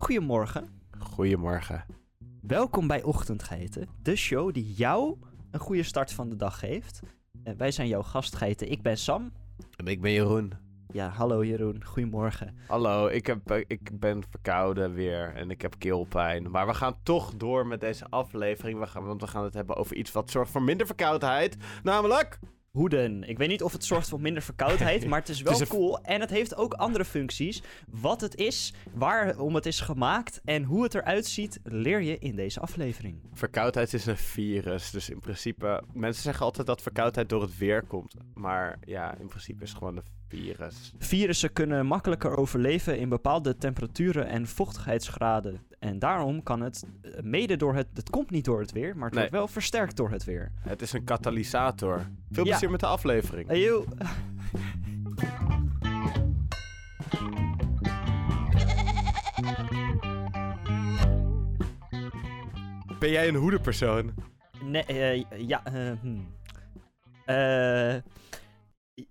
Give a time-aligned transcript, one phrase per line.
[0.00, 0.68] Goedemorgen.
[0.98, 1.84] Goedemorgen.
[2.40, 5.16] Welkom bij Ochtendgeiten, de show die jou
[5.50, 7.00] een goede start van de dag geeft.
[7.44, 8.70] Uh, wij zijn jouw gastgeiten.
[8.70, 9.32] Ik ben Sam.
[9.76, 10.52] En ik ben Jeroen.
[10.92, 11.84] Ja, hallo Jeroen.
[11.84, 12.56] Goedemorgen.
[12.66, 16.50] Hallo, ik, heb, eh, ik ben verkouden weer en ik heb keelpijn.
[16.50, 18.78] Maar we gaan toch door met deze aflevering.
[18.78, 21.56] We gaan, want we gaan het hebben over iets wat zorgt voor minder verkoudheid.
[21.82, 22.38] Namelijk
[22.70, 23.22] hoeden.
[23.28, 26.00] Ik weet niet of het zorgt voor minder verkoudheid, maar het is wel cool.
[26.02, 27.62] En het heeft ook andere functies.
[27.88, 32.36] Wat het is, waarom het is gemaakt en hoe het eruit ziet, leer je in
[32.36, 33.20] deze aflevering.
[33.32, 34.90] Verkoudheid is een virus.
[34.90, 38.14] Dus in principe, mensen zeggen altijd dat verkoudheid door het weer komt.
[38.34, 40.92] Maar ja, in principe is het gewoon een virus.
[40.98, 45.60] Virussen kunnen makkelijker overleven in bepaalde temperaturen en vochtigheidsgraden.
[45.78, 47.86] En daarom kan het eh, mede door het...
[47.94, 50.52] Het komt niet door het weer, maar het wordt wel versterkt door het weer.
[50.60, 52.06] Het is een katalysator.
[52.30, 53.48] Veel plezier met de aflevering.
[53.48, 53.84] Hey, yo.
[62.98, 64.14] Ben jij een hoedenpersoon?
[64.64, 66.26] Nee, uh, ja, uh, hmm.
[67.26, 67.94] uh,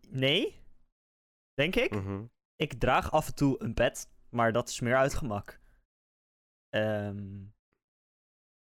[0.10, 0.59] nee.
[1.60, 1.92] Denk ik.
[1.92, 2.26] Mhm.
[2.56, 5.60] Ik draag af en toe een pet, maar dat is meer uit gemak.
[6.76, 7.54] Um,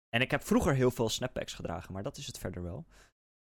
[0.10, 2.86] en ik heb vroeger heel veel snapbacks gedragen, maar dat is het verder wel.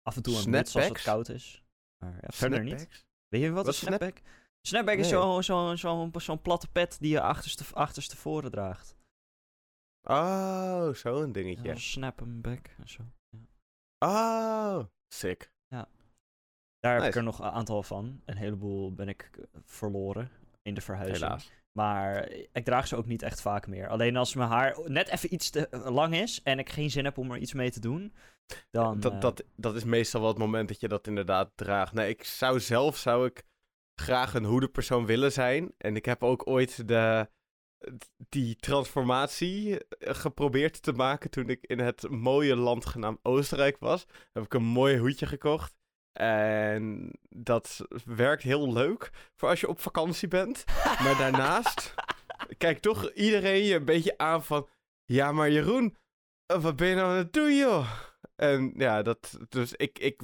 [0.02, 1.64] Af en toe een muts als het koud is.
[2.02, 3.06] Maar ja, verder niet.
[3.28, 4.16] Weet je wat, wat een snapback?
[4.16, 4.26] Snap
[4.60, 8.96] snapback is zo'n zo, zo, zo, platte pet die je achterste, achterste voren draagt.
[10.02, 11.68] Oh, zo'n dingetje.
[11.68, 13.02] Ja, snap back en zo.
[13.28, 13.46] Ja.
[13.98, 15.52] Oh, sick.
[16.80, 18.20] Daar heb ik er nog een aantal van.
[18.24, 20.30] Een heleboel ben ik eh, verloren
[20.62, 21.22] in de verhuizing.
[21.22, 21.50] Helaas.
[21.72, 23.88] Maar ik draag ze ook niet echt vaak meer.
[23.88, 27.18] Alleen als mijn haar net even iets te lang is en ik geen zin heb
[27.18, 28.14] om er iets mee te doen,
[28.70, 29.00] dan...
[29.00, 29.20] Dat, uh...
[29.20, 31.92] dat, dat is meestal wel het moment dat je dat inderdaad draagt.
[31.92, 33.42] Nee, ik zou zelf zou ik
[33.94, 35.74] graag een hoedenpersoon willen zijn.
[35.78, 37.28] En ik heb ook ooit de,
[38.28, 44.06] die transformatie eh, geprobeerd te maken toen ik in het mooie land genaamd Oostenrijk was.
[44.32, 45.77] Heb ik een mooi hoedje gekocht.
[46.18, 50.64] En dat werkt heel leuk voor als je op vakantie bent.
[51.02, 51.94] maar daarnaast
[52.56, 54.68] kijkt toch iedereen je een beetje aan van...
[55.04, 55.96] Ja, maar Jeroen,
[56.46, 57.90] eh, wat ben je nou aan het doen, joh?
[58.36, 59.38] En ja, dat...
[59.48, 60.22] Dus ik, ik,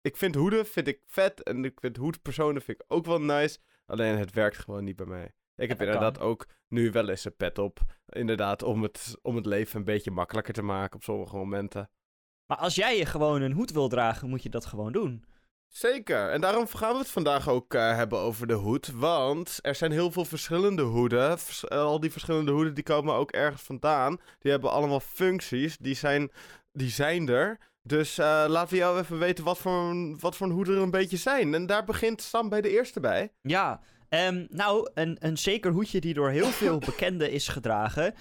[0.00, 1.42] ik vind hoeden vind ik vet.
[1.42, 3.58] En ik vind hoedpersonen vind ik ook wel nice.
[3.86, 5.32] Alleen het werkt gewoon niet bij mij.
[5.56, 7.80] Ik heb inderdaad ook nu wel eens een pet op.
[8.06, 11.90] Inderdaad, om het, om het leven een beetje makkelijker te maken op sommige momenten.
[12.52, 15.24] Maar als jij je gewoon een hoed wil dragen, moet je dat gewoon doen.
[15.68, 16.30] Zeker.
[16.30, 18.90] En daarom gaan we het vandaag ook uh, hebben over de hoed.
[18.94, 21.38] Want er zijn heel veel verschillende hoeden.
[21.38, 24.20] Vers al die verschillende hoeden die komen ook ergens vandaan.
[24.38, 25.76] Die hebben allemaal functies.
[25.76, 26.30] Die zijn,
[26.72, 27.58] die zijn er.
[27.82, 31.16] Dus uh, laten we jou even weten wat voor, wat voor hoeden er een beetje
[31.16, 31.54] zijn.
[31.54, 33.32] En daar begint Sam bij de eerste bij.
[33.42, 33.80] Ja,
[34.14, 38.14] Um, nou, een, een zeker hoedje die door heel veel bekenden is gedragen.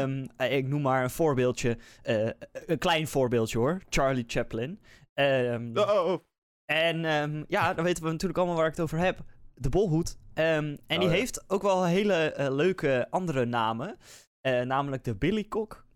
[0.00, 1.78] Um, ik noem maar een voorbeeldje.
[2.04, 2.28] Uh,
[2.66, 3.82] een klein voorbeeldje hoor.
[3.88, 4.80] Charlie Chaplin.
[5.14, 6.18] Um, oh.
[6.64, 9.24] En ja, dan weten we natuurlijk allemaal waar ik het over heb.
[9.54, 10.18] De bolhoed.
[10.34, 13.96] en die oh, heeft ook wel hele uh, leuke andere namen.
[14.42, 15.86] Uh, namelijk de billycock.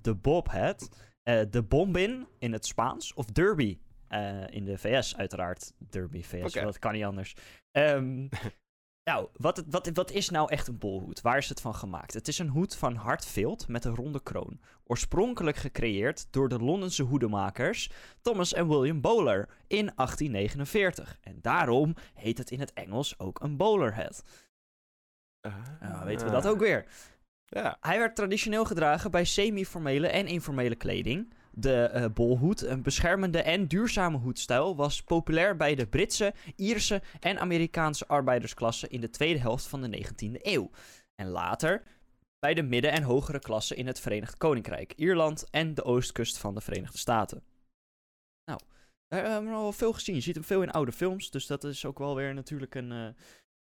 [0.00, 0.88] de bobhead.
[1.50, 3.14] de bombin in het Spaans.
[3.14, 3.78] Of derby
[4.46, 5.72] in de VS uiteraard.
[5.90, 6.64] Derby VS, okay.
[6.64, 7.34] dat kan niet anders.
[7.78, 8.28] Um,
[9.10, 11.20] nou, wat, wat, wat is nou echt een bolhoed?
[11.20, 12.14] Waar is het van gemaakt?
[12.14, 14.60] Het is een hoed van hard vilt met een ronde kroon.
[14.84, 17.90] Oorspronkelijk gecreëerd door de Londense hoedemakers
[18.20, 21.18] Thomas en William Bowler in 1849.
[21.20, 24.22] En daarom heet het in het Engels ook een bowlerhead.
[25.46, 26.86] Uh, nou, weten we dat ook weer.
[27.44, 27.76] Ja.
[27.80, 31.32] Hij werd traditioneel gedragen bij semi-formele en informele kleding.
[31.60, 37.38] De uh, bolhoed, een beschermende en duurzame hoedstijl, was populair bij de Britse, Ierse en
[37.38, 40.70] Amerikaanse arbeidersklasse in de tweede helft van de 19e eeuw.
[41.14, 41.82] En later
[42.38, 46.54] bij de midden- en hogere klassen in het Verenigd Koninkrijk, Ierland en de oostkust van
[46.54, 47.42] de Verenigde Staten.
[48.44, 48.60] Nou,
[49.08, 50.14] we hebben al veel gezien.
[50.14, 52.90] Je ziet hem veel in oude films, dus dat is ook wel weer natuurlijk een,
[52.90, 53.08] uh,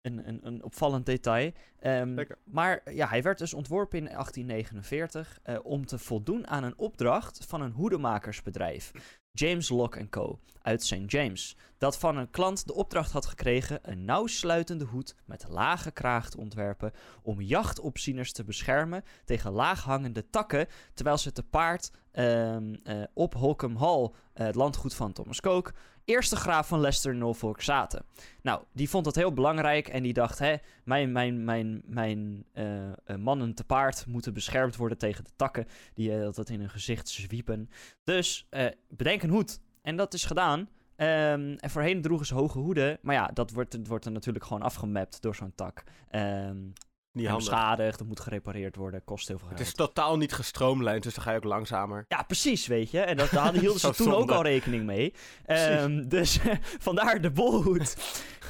[0.05, 1.51] een, een, een opvallend detail.
[1.81, 6.63] Um, maar ja, hij werd dus ontworpen in 1849 uh, eh, om te voldoen aan
[6.63, 8.91] een opdracht van een hoedemakersbedrijf.
[9.31, 10.39] James Lock Co.
[10.61, 11.03] uit St.
[11.05, 16.29] James, dat van een klant de opdracht had gekregen een nauwsluitende hoed met lage kraag
[16.29, 16.91] te ontwerpen
[17.21, 23.79] om jachtopzieners te beschermen tegen laaghangende takken, terwijl ze te paard um, uh, op Holcombe
[23.79, 25.73] Hall, uh, het landgoed van Thomas Coke,
[26.05, 28.05] eerste graaf van Leicester Norfolk zaten.
[28.41, 33.15] Nou, die vond dat heel belangrijk en die dacht, hè, mijn, mijn, mijn, mijn uh,
[33.17, 37.09] mannen te paard moeten beschermd worden tegen de takken die uh, dat in hun gezicht
[37.09, 37.69] zwiepen.
[38.03, 38.49] Dus
[38.89, 39.59] bedenk een hoed.
[39.81, 40.59] En dat is gedaan.
[40.59, 42.97] Um, en voorheen droegen ze hoge hoeden.
[43.01, 45.83] Maar ja, dat wordt, wordt er natuurlijk gewoon afgemapt door zo'n tak.
[46.11, 46.73] Um,
[47.15, 47.49] Niet handig.
[47.49, 49.69] beschadigd, het moet gerepareerd worden, kost heel veel Het geld.
[49.69, 52.05] is totaal niet gestroomlijnd, dus dan ga je ook langzamer.
[52.07, 52.99] Ja, precies, weet je.
[53.01, 55.13] En dat, daar hadden- hielden ze toen ook al rekening mee.
[55.45, 56.39] Ehm, dus
[56.87, 57.97] vandaar de bolhoed.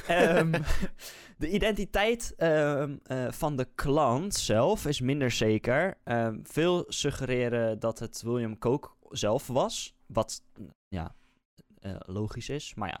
[0.06, 0.50] Ehm,
[1.38, 5.94] de identiteit ehm, eh, van de klant zelf is minder zeker.
[6.42, 9.94] Veel suggereren dat het William Koch zelf was.
[10.06, 10.42] Wat,
[10.88, 11.14] ja,
[11.80, 12.74] eh, logisch is.
[12.74, 13.00] Maar ja,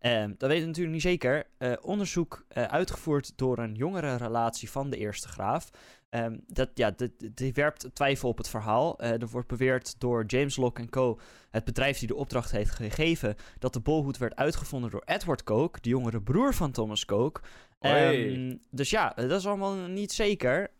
[0.00, 1.46] Ehm, dat weten we natuurlijk niet zeker.
[1.58, 5.70] Eh, onderzoek eh, uitgevoerd door een jongere relatie van de eerste graaf.
[6.10, 8.98] Ehm, dat, ja, dit- die werpt twijfel op het verhaal.
[8.98, 11.18] Eh, er wordt beweerd door James Locke Co.,
[11.50, 15.80] het bedrijf die de opdracht heeft gegeven, dat de bolhoed werd uitgevonden door Edward Koch,
[15.80, 17.04] de jongere broer van Thomas.
[17.06, 17.42] Hoi.
[17.78, 20.70] Ehm, dus ja, dat is allemaal niet zeker.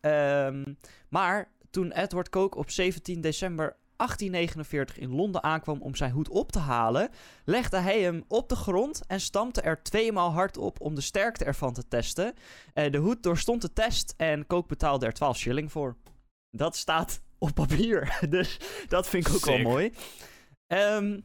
[1.09, 6.53] Maar toen Edward Koch op 17 december 1849 in Londen aankwam om zijn hoed op
[6.53, 7.11] te halen,
[7.45, 11.45] legde hij hem op de grond en stampte er tweemaal hard op om de sterkte
[11.45, 12.35] ervan te testen.
[12.75, 15.97] Eh, de hoed doorstond de test en Koch betaalde er 12 shilling voor.
[16.51, 18.59] Dat staat op papier, dus
[18.89, 19.93] dat vind ik ook wel mooi.
[20.67, 21.21] Ehm,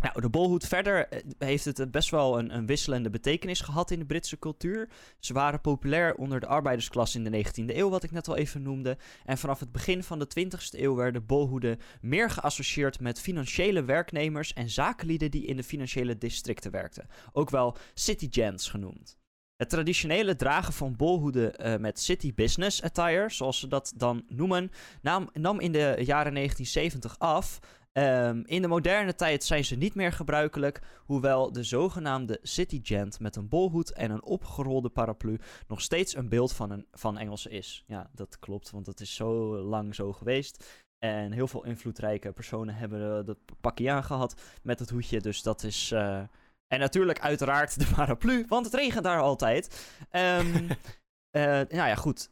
[0.00, 3.90] nou, de bolhoed verder eh, heeft het eh, best wel een, een wisselende betekenis gehad
[3.90, 4.88] in de Britse cultuur.
[5.18, 8.62] Ze waren populair onder de arbeidersklasse in de 19e eeuw, wat ik net al even
[8.62, 8.96] noemde.
[9.24, 14.52] En vanaf het begin van de 20e eeuw werden bolhoeden meer geassocieerd met financiële werknemers
[14.52, 17.06] en zakenlieden die in de financiële districten werkten.
[17.32, 19.18] Ook wel city gents genoemd.
[19.58, 24.70] Het traditionele dragen van bolhoeden eh, met city business attire, zoals ze dat dan noemen,
[25.02, 27.58] nam, nam in de jaren 1970 af.
[27.98, 33.20] Ehm, in de moderne tijd zijn ze niet meer gebruikelijk, hoewel de zogenaamde city gent
[33.20, 37.50] met een bolhoed en een opgerolde paraplu nog steeds een beeld van een van Engelse
[37.50, 37.84] is.
[37.86, 40.84] Ja, dat klopt, want dat is zo lang zo geweest.
[40.98, 45.62] En heel veel invloedrijke personen hebben eh, dat pakje aangehad met het hoedje, dus dat
[45.62, 45.90] is...
[45.90, 46.22] eh,
[46.66, 49.88] En natuurlijk uiteraard de paraplu, want het regent daar altijd.
[50.10, 50.70] Ehm
[51.30, 52.30] eh, nou ja, goed.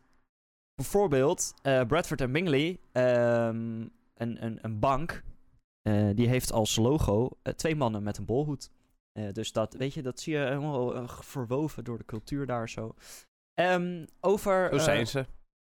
[0.74, 3.80] Bijvoorbeeld Bradford en Bingley, ehm,
[4.14, 5.22] een, een, een bank,
[5.86, 8.70] eh, die heeft als logo eh, twee mannen met een bolhoed.
[9.12, 12.94] Eh, dus dat, weet je, dat zie je helemaal verwoven door de cultuur daar zo.
[13.54, 14.68] Ehm, over...
[14.72, 15.26] Zo zijn ze.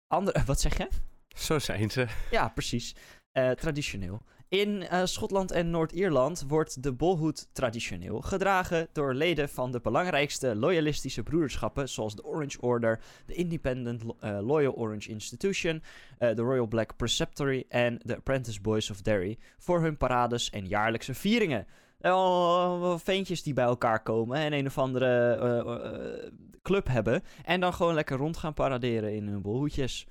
[0.06, 0.88] andere, wat zeg je?
[1.28, 2.06] Zo zijn ze.
[2.30, 2.94] Ja, precies.
[3.32, 4.22] Traditioneel.
[4.48, 10.56] In eh, Schotland en Noord-Ierland wordt de bolhoed traditioneel gedragen door leden van de belangrijkste
[10.56, 15.82] loyalistische broederschappen, zoals de Orange Order, de Independent eh, Loyal Orange Institution,
[16.18, 20.66] eh, de Royal Black Preceptory en de Apprentice Boys of Derry, voor hun parades en
[20.66, 21.66] jaarlijkse vieringen.
[22.00, 27.22] Oh, veentjes die bij elkaar komen en een of andere club hebben.
[27.44, 30.06] En dan gewoon lekker rond gaan paraderen in hun bolhoedjes.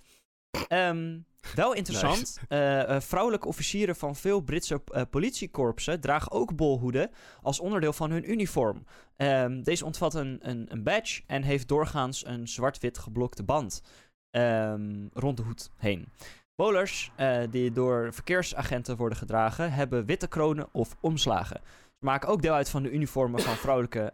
[0.67, 1.19] Ehm,
[1.55, 2.39] wel interessant.
[2.47, 7.09] eh, eh, vrouwelijke officieren van veel Britse eh, politiekorpsen dragen ook bolhoeden
[7.41, 8.85] als onderdeel van hun uniform.
[9.15, 13.81] Ehm, deze ontvat een, een, een badge en heeft doorgaans een zwart-wit geblokte band
[14.29, 16.11] ehm, rond de hoed heen.
[16.55, 21.61] Bowlers, eh, die door verkeersagenten worden gedragen, hebben witte kronen of omslagen.
[21.99, 24.13] Ze maken ook deel uit van de uniformen van vrouwelijke,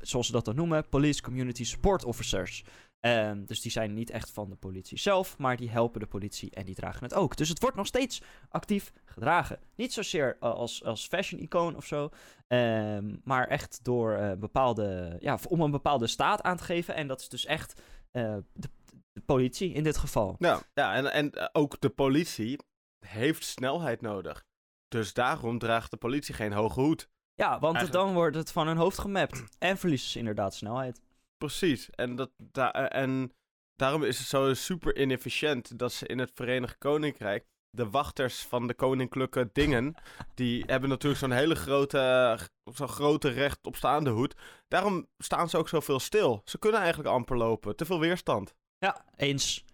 [0.00, 2.64] zoals ze dat dan noemen, Police Community Support Officers.
[3.00, 6.50] Ehm, dus die zijn niet echt van de politie zelf, maar die helpen de politie
[6.50, 7.36] en die dragen het ook.
[7.36, 9.58] Dus het wordt nog steeds actief gedragen.
[9.76, 12.10] Niet zozeer eh, als, als fashion-icoon of zo,
[12.46, 16.94] ehm, maar echt door eh, bepaalde, ja, om een bepaalde staat aan te geven.
[16.94, 17.80] En dat is dus echt
[18.10, 18.68] eh, de,
[19.12, 20.36] de politie in dit geval.
[20.38, 22.58] Nou, ja, en, en ook de politie
[23.06, 24.44] heeft snelheid nodig.
[24.88, 27.08] Dus daarom draagt de politie geen hoge hoed.
[27.34, 29.44] Ja, want dan wordt het van hun hoofd gemapt.
[29.58, 31.00] En verliezen ze inderdaad snelheid.
[31.40, 31.90] Precies.
[31.90, 33.32] En, dat, da eh, en
[33.74, 37.46] daarom is het zo super inefficiënt dat ze in het Verenigd Koninkrijk.
[37.70, 39.94] De wachters van de koninklijke dingen.
[40.34, 42.38] die hebben natuurlijk zo'n hele grote.
[42.64, 44.34] zo'n grote rechtopstaande hoed.
[44.68, 46.42] Daarom staan ze ook zoveel stil.
[46.44, 47.76] Ze kunnen eigenlijk amper lopen.
[47.76, 48.54] Te veel weerstand.
[48.78, 49.64] Ja, eens.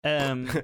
[0.00, 0.46] Ehm,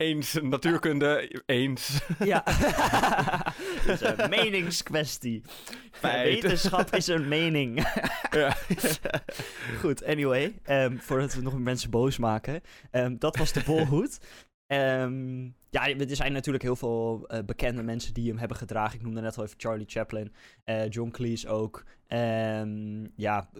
[0.00, 2.00] Eens natuurkunde, eens.
[2.18, 2.42] ja.
[2.44, 5.42] Het is een meningskwestie.
[6.00, 6.42] Feit.
[6.42, 7.76] Wetenschap is een mening.
[8.30, 8.56] ja.
[9.78, 10.54] Goed, anyway.
[10.62, 12.60] ehm, voordat we nog mensen boos maken.
[12.90, 14.18] ehm, dat was de bolhoed.
[14.66, 18.98] Ehm, ja, er zijn natuurlijk heel veel eh, bekende mensen die hem hebben gedragen.
[18.98, 20.32] Ik noemde net al even Charlie Chaplin.
[20.64, 21.84] eh, John Cleese ook.
[23.16, 23.50] Ja,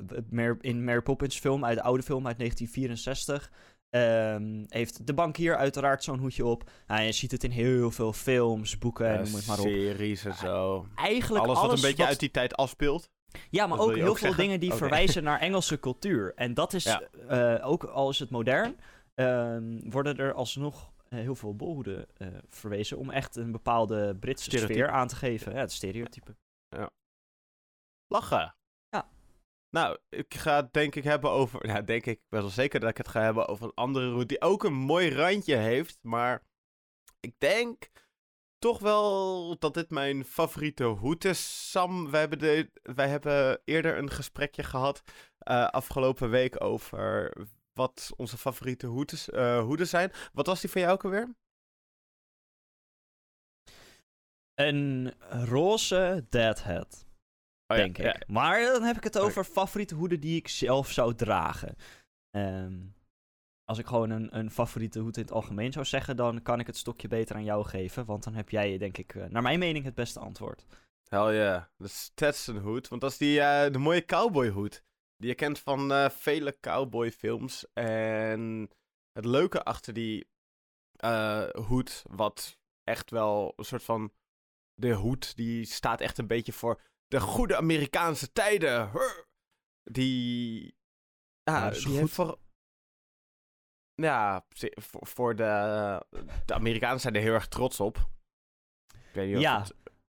[0.61, 3.51] in Mary Poppins film, uit de oude film uit 1964...
[3.91, 6.71] ehm, heeft de bankier uiteraard zo'n hoedje op.
[6.87, 9.65] Nou, je ziet het in heel veel films, boeken, Ja, noem het maar op.
[9.67, 10.87] Series en zo.
[10.95, 13.09] Eigenlijk Alles, alles, wat een beetje wat- uit die tijd afspeelt.
[13.51, 14.43] ja, maar Dat ook heel ook veel zeggen?
[14.45, 16.33] dingen die verwijzen naar Engelse cultuur.
[16.35, 17.01] En dat is, Ja.
[17.29, 18.77] eh, ook al is het modern,
[19.15, 24.45] ehm, worden er alsnog eh, heel veel bolhoeden eh, verwezen om echt een bepaalde Britse
[24.45, 24.73] Stereotype.
[24.79, 25.53] sfeer aan te geven.
[25.53, 26.37] Ja, het stereotype.
[28.07, 28.55] Lachen.
[29.71, 31.67] Nou, ik ga het denk ik hebben over...
[31.67, 34.27] Ja, denk ik, ben wel zeker dat ik het ga hebben over een andere route
[34.27, 35.99] die ook een mooi randje heeft.
[36.03, 36.43] Maar
[37.21, 37.91] ik denk
[38.59, 41.71] toch wel dat dit mijn favoriete hoed is.
[41.71, 45.03] Sam, wij hebben, de, wij hebben eerder een gesprekje gehad
[45.49, 47.33] uh, afgelopen week over
[47.73, 50.13] wat onze favoriete hoeden, uh, hoeden zijn.
[50.33, 51.35] Wat was die van jou ook alweer?
[54.55, 57.10] Een roze deadhead.
[57.71, 58.17] Oh, denk ja, ik.
[58.19, 58.25] Ja.
[58.27, 61.77] Maar dan heb ik het over favoriete hoeden die ik zelf zou dragen.
[62.37, 62.95] Um,
[63.65, 66.67] als ik gewoon een, een favoriete hoed in het algemeen zou zeggen, dan kan ik
[66.67, 68.05] het stokje beter aan jou geven.
[68.05, 70.67] Want dan heb jij, denk ik, uh, naar mijn mening, het beste antwoord.
[71.09, 72.89] Hell yeah, de Stetson hoed.
[72.89, 74.83] Want dat is die, uh, de mooie cowboy hoed.
[75.17, 77.67] Die je kent van uh, vele cowboyfilms.
[77.73, 78.71] En
[79.13, 80.29] het leuke achter die
[81.53, 84.13] hoed, wat echt wel een soort van...
[84.75, 88.91] De hoed, die staat echt een beetje voor de goede Amerikaanse tijden.
[89.83, 90.75] Die...
[91.43, 92.39] Ja, die heeft voor
[93.95, 94.45] ja,
[95.01, 96.03] voor de,
[96.45, 97.97] de Amerikanen zijn er heel erg trots op.
[98.89, 99.65] Ik weet niet of, ja,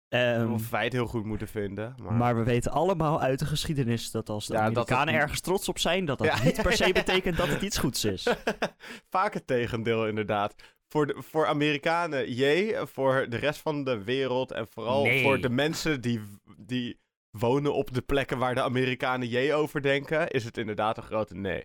[0.07, 1.95] ehm, of wij het heel goed moeten vinden.
[2.01, 2.13] Maar...
[2.13, 2.35] maar...
[2.35, 6.17] we weten allemaal uit de geschiedenis dat als de Amerikanen ergens trots op zijn, dat
[6.17, 8.27] dat niet per se betekent dat het iets goeds is.
[9.15, 10.55] Vaak het tegendeel, inderdaad.
[10.89, 12.75] Voor, de, voor Amerikanen, jee.
[12.85, 16.21] Voor de rest van de wereld en vooral voor de mensen die,
[16.57, 16.99] die
[17.29, 21.35] wonen op de plekken waar de Amerikanen jee over denken, is het inderdaad een grote
[21.35, 21.63] nee.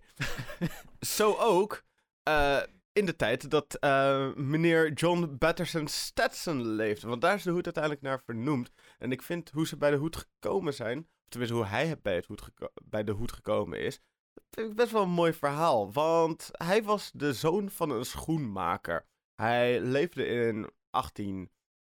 [1.01, 1.83] Zo ook
[2.29, 7.09] uh, in de tijd dat uh, meneer John Batterson Stetson leefde.
[7.09, 8.71] Want daar is de hoed uiteindelijk naar vernoemd.
[8.99, 12.15] En ik vind hoe ze bij de hoed gekomen zijn, of tenminste hoe hij bij,
[12.15, 12.51] het hoed
[12.85, 14.01] bij de hoed gekomen is,
[14.51, 15.93] ik best wel een mooi verhaal.
[15.93, 19.07] Want hij was de zoon van een schoenmaker.
[19.35, 20.71] Hij leefde in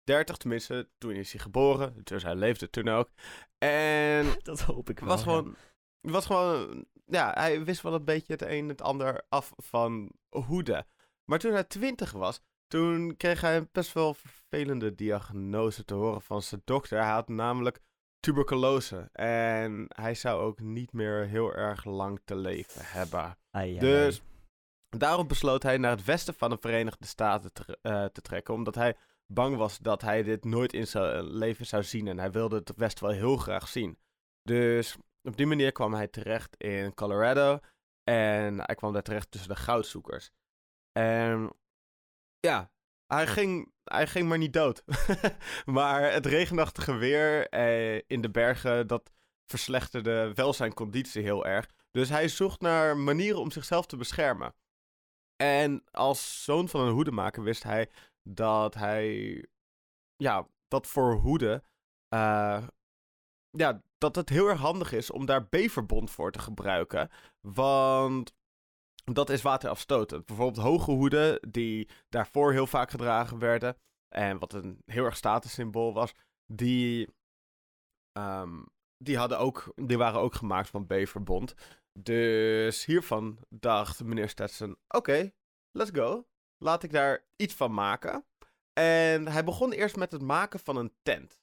[0.05, 2.01] 1830, tenminste, toen is hij geboren.
[2.05, 3.11] Dus hij leefde toen ook.
[3.59, 4.27] En.
[4.43, 5.09] Dat hoop ik wel.
[5.09, 5.57] Was gewoon,
[6.01, 10.11] was gewoon ja, hij wist wel een beetje het een en het ander af van
[10.29, 10.87] hoeden.
[11.25, 16.23] Maar toen hij twintig was, toen kreeg hij een best wel vervelende diagnose te horen
[16.23, 16.99] van zijn dokter.
[16.99, 17.81] Hij had namelijk
[18.21, 19.09] tuberculose.
[19.13, 23.39] En hij zou ook niet meer heel erg lang te leven hebben.
[23.79, 24.23] dus
[24.89, 28.55] daarom besloot hij naar het westen van de Verenigde Staten te, uh, te trekken.
[28.55, 28.97] Omdat hij
[29.33, 32.09] bang was dat hij dit nooit in zijn leven zou zien.
[32.09, 33.99] En hij wilde het westen wel heel graag zien.
[34.43, 37.59] Dus op die manier kwam hij terecht in Colorado.
[38.05, 40.31] En hij kwam daar terecht tussen de goudzoekers.
[40.93, 41.53] En
[42.41, 42.71] ja,
[43.07, 44.85] hij ging, hij ging maar niet dood.
[45.65, 49.13] maar het regenachtige weer eh, in de bergen, dat
[49.47, 51.71] verslechterde wel zijn conditie heel erg.
[51.91, 54.55] Dus hij zocht naar manieren om zichzelf te beschermen.
[55.37, 57.91] En als zoon van een hoedemaker wist hij
[58.23, 59.47] dat hij,
[60.17, 61.65] ja, dat voor hoeden,
[62.15, 62.67] uh,
[63.51, 67.11] ja, dat het heel erg handig is om daar beverbond voor te gebruiken.
[67.41, 68.35] Want
[69.05, 70.27] dat is waterafstotend.
[70.27, 73.77] Bijvoorbeeld hoge hoeden, die daarvoor heel vaak gedragen werden.
[74.09, 76.13] En wat een heel erg statussymbool was,
[76.47, 77.09] die,
[78.19, 81.55] um, die, hadden ook, die waren ook gemaakt van beverbond.
[81.99, 85.33] Dus hiervan dacht meneer Stetson: oké,
[85.71, 86.27] let's go.
[86.63, 88.25] Laat ik daar iets van maken.
[88.73, 91.43] En hij begon eerst met het maken van een tent.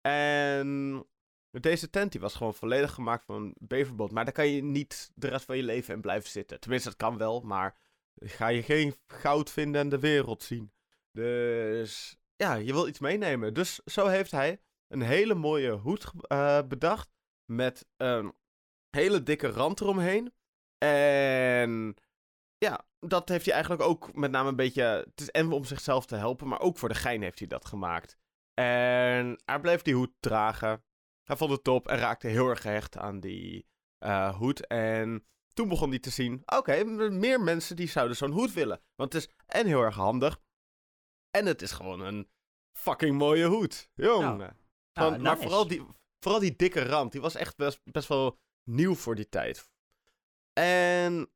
[0.00, 1.06] En
[1.50, 4.10] deze tent die was gewoon volledig gemaakt van beverbot.
[4.10, 6.60] Maar daar kan je niet de rest van je leven in blijven zitten.
[6.60, 7.76] Tenminste, dat kan wel, maar
[8.14, 10.72] ga je geen goud vinden en de wereld zien.
[11.12, 13.54] Dus ja, je wil iets meenemen.
[13.54, 17.12] Dus zo heeft hij een hele mooie hoed uh, bedacht.
[17.44, 18.34] Met een
[18.90, 20.32] hele dikke rand eromheen.
[20.78, 21.94] En
[22.58, 24.82] ja, dat heeft hij eigenlijk ook met name een beetje.
[24.82, 27.64] Het is en om zichzelf te helpen, maar ook voor de gein heeft hij dat
[27.64, 28.18] gemaakt.
[28.54, 30.84] En hij bleef die hoed dragen.
[31.22, 33.66] Hij vond het top en raakte heel erg gehecht aan die
[34.04, 34.66] uh, hoed.
[34.66, 38.82] En toen begon hij te zien, oké, meer mensen die zouden zo'n hoed willen.
[38.94, 40.40] Want het is en heel erg handig.
[41.30, 42.30] En het is gewoon een
[42.78, 43.90] fucking mooie hoed.
[43.94, 44.56] Jongen.
[44.92, 45.86] Nou, maar vooral die,
[46.18, 49.70] vooral die dikke rand, die was echt best, best wel nieuw voor die tijd.
[50.52, 51.30] En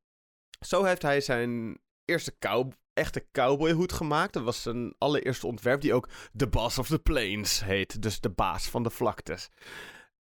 [0.67, 4.33] zo heeft hij zijn eerste cow, echte cowboyhoed gemaakt.
[4.33, 8.03] Dat was zijn allereerste ontwerp, die ook The Boss of the Plains heet.
[8.03, 9.49] Dus de baas van de vlaktes.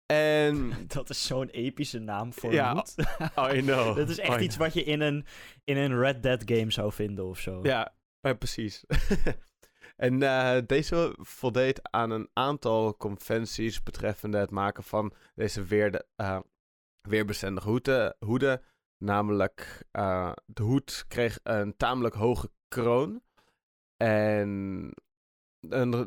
[0.05, 0.73] En...
[0.87, 3.55] Dat is zo'n epische naam voor ja, een hoed.
[3.55, 3.95] I know.
[3.97, 5.25] dat is echt iets wat je in een,
[5.63, 7.59] in een Red Dead game zou vinden of zo.
[7.63, 8.83] Ja, precies.
[9.95, 16.39] en uh, deze voldeed aan een aantal conventies betreffende het maken van deze weer, uh,
[17.01, 18.15] weerbestendige hoeden.
[18.19, 18.61] hoeden
[19.03, 23.21] Namelijk, uh, de hoed kreeg een tamelijk hoge kroon.
[23.97, 24.91] En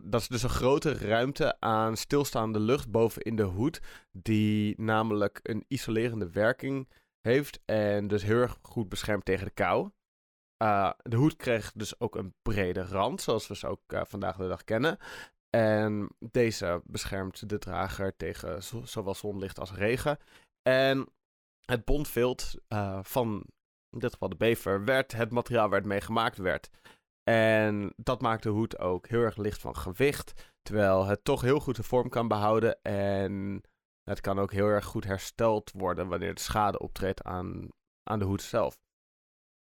[0.02, 3.80] dat is dus een grote ruimte aan stilstaande lucht boven in de hoed.
[4.12, 6.88] Die namelijk een isolerende werking
[7.20, 7.60] heeft.
[7.64, 9.90] En dus heel erg goed beschermt tegen de kou.
[10.62, 14.36] Uh, de hoed kreeg dus ook een brede rand, zoals we ze ook uh, vandaag
[14.36, 14.98] de dag kennen.
[15.50, 20.18] En deze beschermt de drager tegen zowel zonlicht als regen.
[20.62, 21.08] En
[21.66, 23.44] het bondvilt uh, van,
[23.90, 26.70] in dit geval de bever, werd het materiaal waar het mee gemaakt werd.
[27.23, 30.52] En dat maakt de hoed ook heel erg licht van gewicht.
[30.62, 32.82] Terwijl het toch heel goed de vorm kan behouden.
[32.82, 33.62] En
[34.02, 37.68] het kan ook heel erg goed hersteld worden wanneer de schade optreedt aan,
[38.02, 38.78] aan de hoed zelf.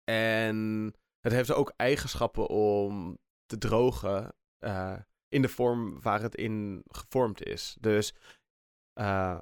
[0.03, 6.83] En het heeft ook eigenschappen om te drogen uh, in de vorm waar het in
[6.87, 7.77] gevormd is.
[7.79, 8.13] Dus
[8.99, 9.39] uh,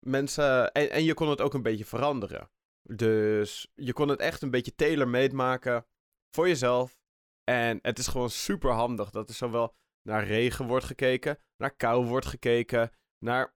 [0.00, 0.72] mensen.
[0.72, 2.50] En, en je kon het ook een beetje veranderen.
[2.82, 5.86] Dus je kon het echt een beetje tailor-made maken
[6.30, 7.00] voor jezelf.
[7.44, 12.06] En het is gewoon super handig dat er zowel naar regen wordt gekeken, naar kou
[12.06, 13.54] wordt gekeken, naar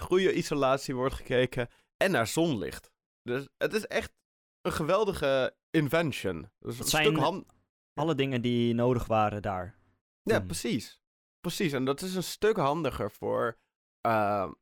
[0.00, 2.90] goede isolatie wordt gekeken en naar zonlicht.
[3.22, 4.12] Dus het is echt
[4.60, 6.50] een geweldige invention.
[6.58, 7.44] Dus het zijn
[7.94, 9.78] alle dingen die nodig waren daar.
[10.22, 11.00] Ja, precies.
[11.40, 13.58] Precies, en dat is een stuk handiger voor...
[14.06, 14.52] Uh,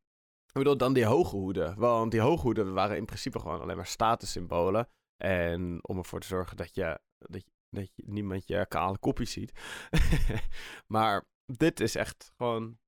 [0.55, 1.79] ik bedoel, dan die hoge hoeden.
[1.79, 4.89] Want die hoge hoeden waren in principe gewoon alleen maar statussymbolen.
[5.17, 7.45] En om ervoor te zorgen dat je, dat
[7.75, 9.53] dat je niemand je kale kopjes ziet.
[10.95, 12.79] maar dit is echt gewoon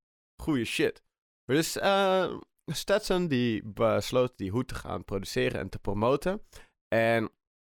[0.41, 1.03] goede shit.
[1.45, 6.41] Dus uh, Stetson die besloot die hoed te gaan produceren en te promoten.
[6.87, 7.31] En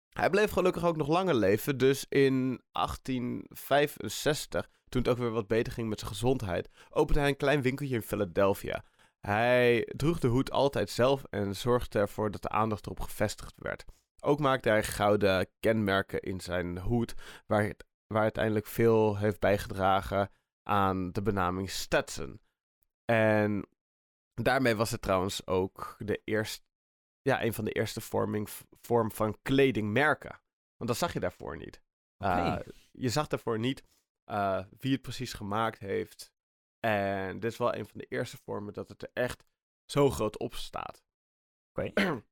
[0.09, 1.77] hij bleef gelukkig ook nog langer leven.
[1.77, 7.29] Dus in 1865, toen het ook weer wat beter ging met zijn gezondheid, opende hij
[7.29, 8.83] een klein winkeltje in Philadelphia.
[9.27, 13.85] Hij droeg de hoed altijd zelf en zorgde ervoor dat de aandacht erop gevestigd werd.
[14.19, 17.13] Ook maakte hij gouden kenmerken in zijn hoed,
[17.45, 20.31] waar, het, waar uiteindelijk veel heeft bijgedragen
[20.63, 22.41] aan de benaming Stetson.
[23.05, 23.67] En
[24.33, 26.65] daarmee was het trouwens ook de eerste,
[27.21, 28.49] ja, een van de eerste vorming,
[28.81, 30.41] vorm van kledingmerken.
[30.77, 31.81] Want dat zag je daarvoor niet.
[32.17, 32.59] Uh,
[32.91, 33.83] je zag daarvoor niet
[34.25, 36.33] uh, wie het precies gemaakt heeft.
[36.85, 39.43] En dit is wel een van de eerste vormen dat het er echt
[39.85, 41.03] zo groot op staat.
[41.69, 41.91] Oké.
[41.93, 42.21] Okay.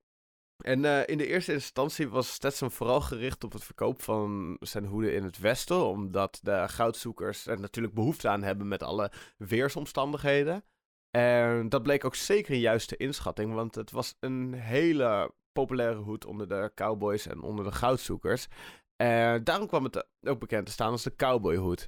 [0.62, 4.86] En uh, in de eerste instantie was Stetson vooral gericht op het verkoop van zijn
[4.86, 10.64] hoeden in het westen, omdat de goudzoekers er natuurlijk behoefte aan hebben met alle weersomstandigheden.
[11.10, 16.26] En dat bleek ook zeker een juiste inschatting, want het was een hele populaire hoed
[16.26, 18.48] onder de cowboys en onder de goudzoekers.
[18.96, 21.88] En daarom kwam het ook bekend te staan als de cowboyhoed.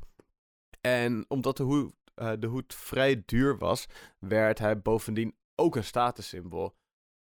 [0.81, 3.85] En omdat de hoed, uh, de hoed vrij duur was,
[4.19, 6.75] werd hij bovendien ook een statussymbool.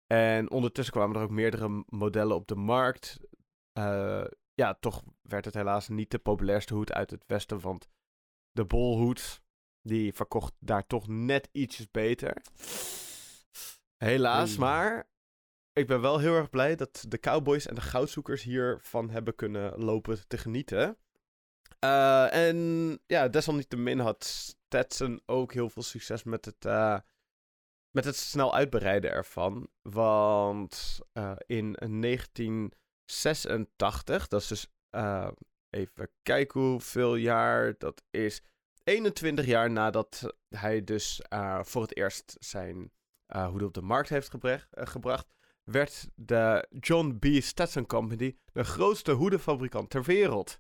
[0.07, 3.19] En ondertussen kwamen er ook meerdere modellen op de markt.
[3.77, 7.87] Uh, ja, toch werd het helaas niet de populairste hoed uit het westen, want
[8.51, 9.41] de bolhoed,
[9.81, 12.41] die verkocht daar toch net ietsjes beter.
[13.97, 15.09] Helaas, maar
[15.73, 19.79] ik ben wel heel erg blij dat de Cowboys en de goudzoekers hiervan hebben kunnen
[19.79, 20.97] lopen te genieten.
[21.85, 26.99] Uh, en ja, desalniettemin had Stetson ook heel veel succes met het, uh,
[27.91, 29.69] met het snel uitbreiden ervan.
[29.81, 34.67] Want uh, in 1986, dat is dus
[35.69, 38.41] even kijken hoeveel jaar, dat is
[38.83, 41.21] 21 jaar nadat hij dus
[41.61, 42.91] voor het eerst zijn
[43.49, 44.31] hoede op de markt heeft
[44.71, 45.27] gebracht
[45.71, 47.25] werd de John B.
[47.41, 50.59] Stetson Company de grootste hoedenfabrikant ter wereld.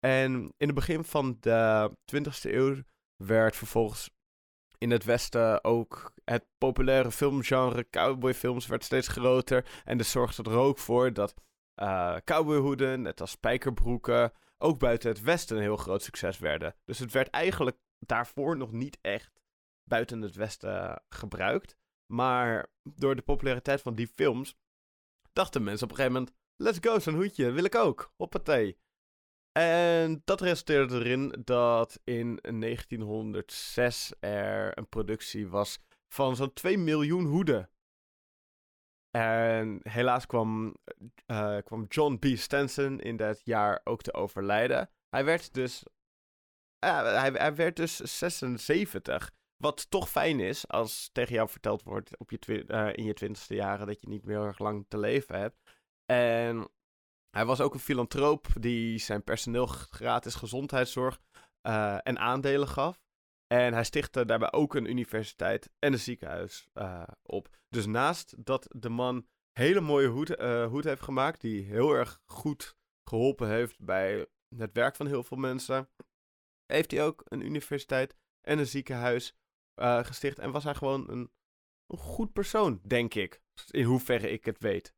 [0.00, 2.82] En in het begin van de 20e eeuw
[3.16, 4.10] werd vervolgens
[4.78, 9.82] in het Westen ook het populaire filmgenre cowboyfilms werd steeds groter.
[9.84, 11.34] En dus zorgde er ook voor dat
[11.82, 16.74] uh, cowboyhoeden, net als spijkerbroeken, ook buiten het Westen een heel groot succes werden.
[16.84, 19.40] Dus het werd eigenlijk daarvoor nog niet echt
[19.84, 21.76] buiten het Westen gebruikt.
[22.06, 24.56] Maar door de populariteit van die films
[25.32, 28.12] dachten mensen op een gegeven moment: let's go, zo'n hoedje, wil ik ook.
[28.16, 28.78] Hoppatee.
[29.52, 37.24] En dat resulteerde erin dat in 1906 er een productie was van zo'n 2 miljoen
[37.24, 37.70] hoeden.
[39.10, 40.76] En helaas kwam,
[41.26, 42.24] uh, kwam John B.
[42.24, 44.90] Stenson in dat jaar ook te overlijden.
[45.08, 45.82] Hij werd dus,
[46.84, 49.30] uh, hij, hij werd dus 76.
[49.56, 53.54] Wat toch fijn is als tegen jou verteld wordt op je uh, in je twintigste
[53.54, 55.56] jaren dat je niet meer erg lang te leven hebt.
[56.04, 56.70] En
[57.30, 61.20] hij was ook een filantroop die zijn personeel gratis gezondheidszorg
[61.62, 63.00] uh, en aandelen gaf.
[63.46, 67.48] En hij stichtte daarbij ook een universiteit en een ziekenhuis uh, op.
[67.68, 70.28] Dus naast dat de man hele mooie hoed,
[70.68, 72.76] hoed heeft gemaakt, die heel erg goed
[73.08, 75.88] geholpen heeft bij het werk van heel veel mensen,
[76.66, 79.34] heeft hij ook een universiteit en een ziekenhuis
[79.74, 80.38] eh, gesticht.
[80.38, 81.30] En was hij gewoon een,
[81.86, 83.42] een goed persoon, denk ik.
[83.70, 84.94] In hoeverre ik het weet.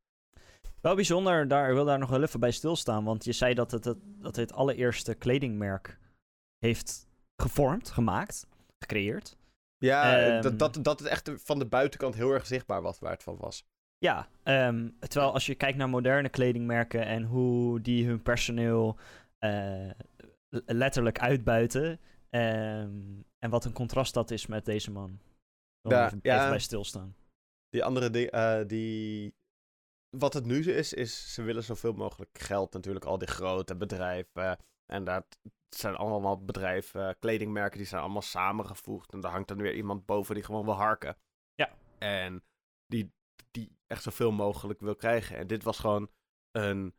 [0.83, 3.05] Wel bijzonder, daar, ik wil daar nog wel even bij stilstaan.
[3.05, 5.99] Want je zei dat het het, dat het allereerste kledingmerk
[6.59, 7.07] heeft
[7.43, 8.47] gevormd, gemaakt,
[8.79, 9.37] gecreëerd.
[9.79, 10.43] Ja, Ehm.
[10.43, 13.37] dat, dat, dat het echt van de buitenkant heel erg zichtbaar was waar het van
[13.37, 13.65] was.
[13.99, 18.99] Ja, ehm, terwijl als je kijkt naar moderne kledingmerken en hoe die hun personeel
[19.39, 19.91] eh,
[20.51, 22.01] letterlijk uitbuiten.
[22.31, 23.01] ehm,
[23.39, 25.21] en wat een contrast dat is met deze man.
[25.81, 27.17] Wil Ja, even, bij stilstaan.
[27.69, 29.35] Die andere eh, die...
[30.19, 33.05] Wat het nu is, is ze willen zoveel mogelijk geld natuurlijk.
[33.05, 34.59] Al die grote bedrijven.
[34.87, 39.13] En dat zijn allemaal bedrijven, eh, kledingmerken, die zijn allemaal samengevoegd.
[39.13, 41.17] En daar hangt dan weer iemand boven die gewoon wil harken.
[41.55, 41.77] Ja.
[41.99, 42.45] En
[42.87, 43.13] die,
[43.51, 45.37] die echt zoveel mogelijk wil krijgen.
[45.37, 46.11] En dit was gewoon
[46.51, 46.95] een,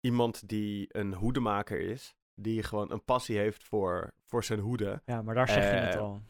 [0.00, 2.14] iemand die een hoedemaker is.
[2.34, 5.02] Die gewoon een passie heeft voor, voor zijn hoeden.
[5.04, 6.22] Ja, maar daar zeg je het Eh, al.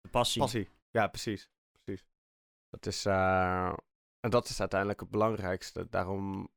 [0.00, 0.40] De passie.
[0.40, 0.68] Passie.
[0.90, 1.50] Ja, precies.
[1.82, 2.06] precies.
[2.68, 3.72] Dat is, eh,
[4.20, 5.86] en dat is uiteindelijk het belangrijkste.
[5.90, 6.48] Daarom,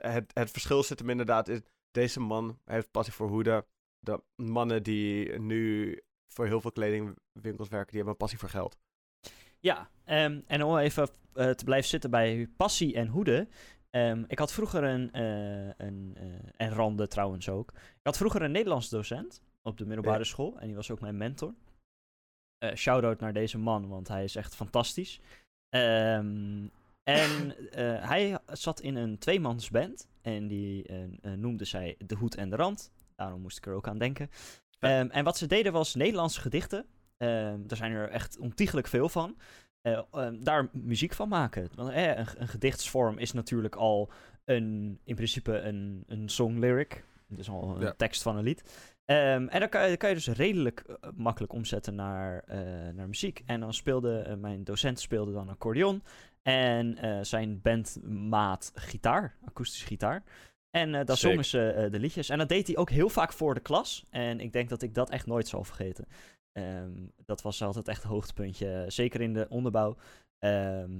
[0.00, 3.64] het, het verschil zit hem inderdaad in, deze man heeft passie voor hoeden.
[3.98, 5.98] De mannen die nu
[6.32, 8.78] voor heel veel kledingwinkels werken, die hebben een passie voor geld.
[9.58, 13.48] Ja, ehm, en om even eh, te blijven zitten bij passie en hoeden.
[13.90, 17.72] ehm, ik had vroeger een, eh, een eh, en Rande trouwens ook.
[17.72, 20.24] Ik had vroeger een Nederlands docent op de middelbare Ja.
[20.24, 20.58] school.
[20.60, 21.54] En die was ook mijn mentor.
[22.74, 25.20] Shout-out naar deze man, want hij is echt fantastisch.
[25.72, 26.66] Ehm,
[27.02, 30.08] en eh, hij zat in een tweemansband.
[30.22, 32.92] En die eh, noemde zij De Hoed en de Rand.
[33.16, 34.30] Daarom moest ik er ook aan denken.
[34.70, 35.00] Ja.
[35.00, 36.86] Ehm, en wat ze deden was Nederlandse gedichten.
[37.16, 39.36] Ehm er zijn er echt ontiegelijk veel van.
[40.40, 41.68] Daar muziek van maken.
[41.74, 44.10] Want eh, een, een gedichtsvorm is natuurlijk al
[44.44, 47.04] een, in principe een, een song lyric.
[47.28, 47.94] Dus al een Ja.
[47.96, 48.91] tekst van een lied.
[49.12, 52.58] Ehm, en dan kan, je, kan je dus redelijk eh, makkelijk omzetten naar, eh,
[52.94, 53.42] naar muziek.
[53.46, 56.02] En dan speelde eh, mijn docent speelde dan accordeon.
[56.42, 60.22] En zijn bandmaat gitaar, akoestische gitaar.
[60.70, 61.30] En dan Sick.
[61.30, 62.28] zongen ze de liedjes.
[62.28, 64.06] En dat deed hij ook heel vaak voor de klas.
[64.10, 66.06] En ik denk dat ik dat echt nooit zal vergeten.
[66.52, 66.90] Ehm,
[67.24, 68.84] dat was altijd echt een hoogtepuntje.
[68.88, 69.96] Zeker in de onderbouw.
[70.38, 70.90] Ehm,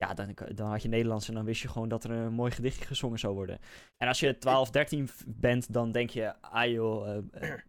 [0.00, 2.50] ja, dan, dan had je Nederlands en dan wist je gewoon dat er een mooi
[2.50, 3.58] gedichtje gezongen zou worden.
[3.96, 7.60] En als je 12, 13 v- bent, dan denk je, ah joh, eh, eh,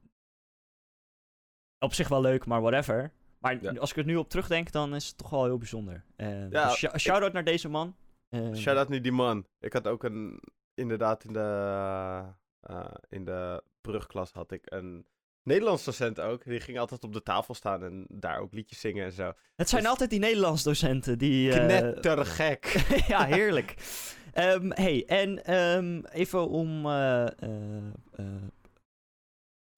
[1.79, 3.11] op zich wel leuk, maar whatever.
[3.39, 3.71] Maar Ja.
[3.73, 6.03] als ik er nu op terugdenk, dan is het toch wel heel bijzonder.
[6.15, 7.95] Eh, Ja, dus sh- ik- shout-out naar deze man.
[8.29, 9.45] Eh, Shout-out nu die man.
[9.59, 10.39] Ik had ook een,
[10.73, 12.23] inderdaad in de,
[13.09, 15.05] in de brugklas had ik een
[15.43, 16.43] Nederlands docent ook.
[16.43, 19.31] Die ging altijd op de tafel staan en daar ook liedjes zingen en zo.
[19.55, 21.51] het zijn dus- altijd die Nederlands docenten die...
[21.51, 22.83] eh, Knettergek.
[23.07, 23.75] ja, heerlijk.
[24.33, 26.85] Ehm, hey, en ehm, even om.
[26.85, 27.25] eh,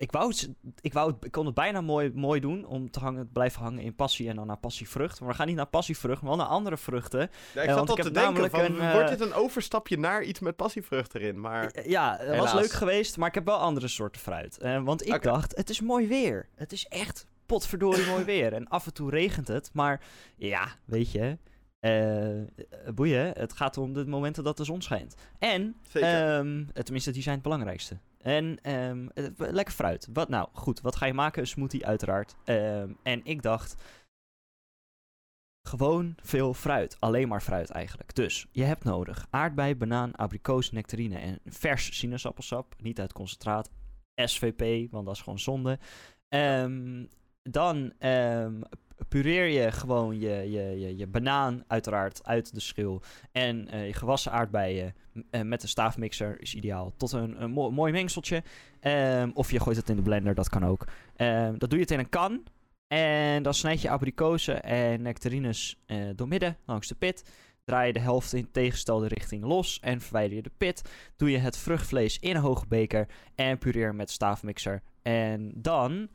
[0.03, 0.49] ik, wou het,
[0.81, 3.83] ik, wou het, ik kon het bijna mooi, mooi doen om te hangen, blijven hangen
[3.83, 5.19] in passie en dan naar passievrucht.
[5.19, 7.19] Maar we gaan niet naar passievrucht, maar wel naar andere vruchten.
[7.53, 10.23] Ja, ik zat want al te denken, van, een, eh, wordt dit een overstapje naar
[10.23, 11.39] iets met passievrucht erin?
[11.39, 14.57] Maar Eh, Ja, het was leuk geweest, maar ik heb wel andere soorten fruit.
[14.57, 16.49] Eh, want ik dacht, het is mooi weer.
[16.55, 18.53] Het is echt potverdorie mooi weer.
[18.53, 20.01] En af en toe regent het, maar
[20.35, 21.37] ja, weet je,
[21.79, 23.31] eh, boeien.
[23.37, 25.15] Het gaat om de momenten dat de zon schijnt.
[25.39, 27.97] En, ehm, eh, tenminste, die zijn het belangrijkste.
[28.23, 30.07] En ehm, eh, lekker fruit.
[30.13, 30.47] Wat nou?
[30.53, 31.41] Goed, wat ga je maken?
[31.41, 32.35] Een smoothie, uiteraard.
[32.43, 33.75] Ehm, en ik dacht,
[35.67, 36.97] gewoon veel fruit.
[36.99, 38.15] Alleen maar fruit eigenlijk.
[38.15, 42.75] Dus je hebt nodig aardbei, banaan, abrikoos, nectarine en vers sinaasappelsap.
[42.77, 43.71] Niet uit concentraat.
[44.15, 45.79] SVP, want dat is gewoon zonde.
[46.27, 47.05] Ehm,
[47.41, 47.93] dan
[49.07, 53.01] pureer je gewoon je, je, je, je banaan uiteraard uit de schil.
[53.31, 54.95] En eh, je gewassen aardbeien
[55.29, 56.93] eh, met een staafmixer is ideaal.
[56.97, 58.43] Tot een, een mo- mooi mengseltje.
[58.79, 60.87] Ehm, of je gooit het in de blender, dat kan ook.
[61.15, 62.43] Ehm, dat doe je het in een kan.
[62.87, 67.23] En dan snijd je abrikozen en nectarines eh doormidden langs de pit.
[67.65, 70.81] Draai je de helft in tegenstelde richting los en verwijder je de pit.
[71.15, 74.81] Doe je het vruchtvlees in een hoge beker en pureer met staafmixer.
[75.01, 76.09] En dan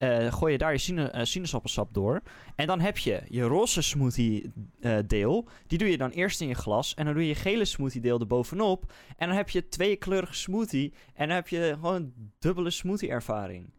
[0.00, 2.22] eh, gooi je daar je sina- eh, sinaasappelsap door.
[2.56, 5.48] En dan heb je je roze smoothie eh, deel.
[5.66, 6.94] Die doe je dan eerst in je glas.
[6.94, 8.92] En dan doe je je gele smoothie deel erbovenop.
[9.16, 10.92] En dan heb je tweekleurige smoothie.
[11.14, 13.72] En dan heb je gewoon een dubbele smoothie ervaring.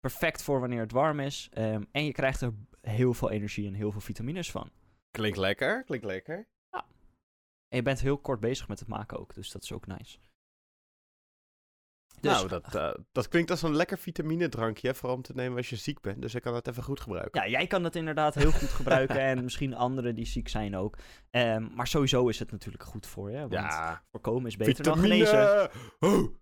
[0.00, 1.48] Perfect voor wanneer het warm is.
[1.52, 4.70] Ehm, en je krijgt er heel veel energie en heel veel vitamines van.
[5.10, 6.46] Klinkt lekker, klinkt lekker.
[7.68, 9.34] En je bent heel kort bezig met het maken ook.
[9.34, 10.18] Dus dat is ook nice.
[12.24, 15.56] Dus, nou, dat, eh, dat klinkt als een lekker vitaminedrankje, hè, vooral om te nemen
[15.56, 16.22] als je ziek bent.
[16.22, 17.42] Dus ik kan het even goed gebruiken.
[17.42, 19.20] Ja, jij kan dat inderdaad heel goed gebruiken.
[19.20, 20.96] en misschien anderen die ziek zijn ook.
[21.30, 23.38] Ehm, maar sowieso is het natuurlijk goed voor je.
[23.38, 25.70] Want Ja, voorkomen is beter dan genezen.
[26.00, 26.34] Oh.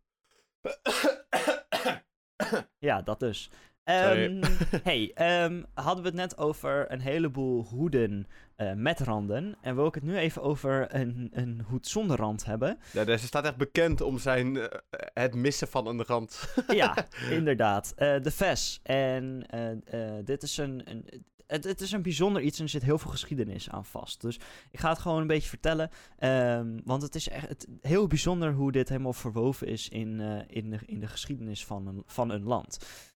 [2.79, 3.51] ja, dat dus.
[3.85, 4.43] Ehm,
[4.83, 9.57] hey, ehm, hadden we het net over een heleboel hoeden eh, met randen.
[9.61, 12.79] En wil ik het nu even over een, een hoed zonder rand hebben.
[12.93, 14.81] Ja, deze staat echt bekend om zijn, eh,
[15.15, 16.55] het missen van een rand.
[16.69, 17.93] ja, inderdaad.
[17.97, 18.81] Eh, de VES.
[18.83, 19.47] En
[20.25, 23.11] dit is een, een, het, het is een bijzonder iets en er zit heel veel
[23.11, 24.21] geschiedenis aan vast.
[24.21, 24.39] Dus
[24.71, 25.91] ik ga het gewoon een beetje vertellen.
[26.19, 30.71] ehm, want het is echt het, heel bijzonder hoe dit helemaal verwoven is in, in,
[30.71, 32.79] de, in de geschiedenis van een, van een land.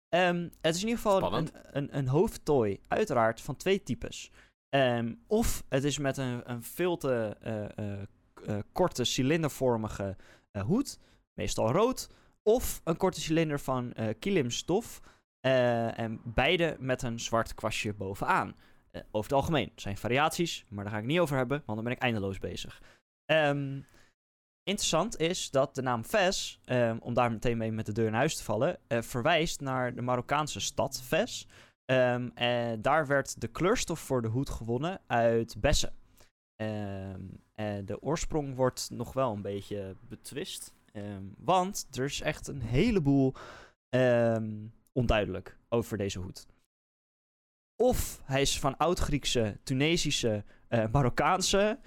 [0.09, 4.31] Ehm, het is in ieder geval een, een, een hoofdtooi, uiteraard, van twee types.
[4.73, 8.01] Ehm, of het is met een, een veel te eh, eh,
[8.47, 10.15] eh, korte cilindervormige
[10.65, 10.99] hoed,
[11.33, 12.09] meestal rood.
[12.43, 15.01] Of een korte cilinder van kilimstof.
[15.41, 18.55] en beide met een zwart kwastje bovenaan.
[18.91, 21.93] Over het algemeen zijn variaties, maar daar ga ik niet over hebben, want dan ben
[21.93, 22.81] ik eindeloos bezig.
[23.25, 23.81] Ehm,
[24.63, 28.13] interessant is dat de naam Fes, ehm, om daar meteen mee met de deur in
[28.13, 31.47] huis te vallen, verwijst naar de Marokkaanse stad Fes.
[31.85, 35.93] Ehm, en daar werd de kleurstof voor de hoed gewonnen uit bessen.
[36.55, 37.21] Ehm,
[37.53, 40.73] en de oorsprong wordt nog wel een beetje betwist.
[40.91, 43.33] ehm, want er is echt een heleboel
[44.91, 46.47] onduidelijk over deze hoed.
[47.75, 51.79] Of hij is van Oud-Griekse, Tunesische, eh, Marokkaanse.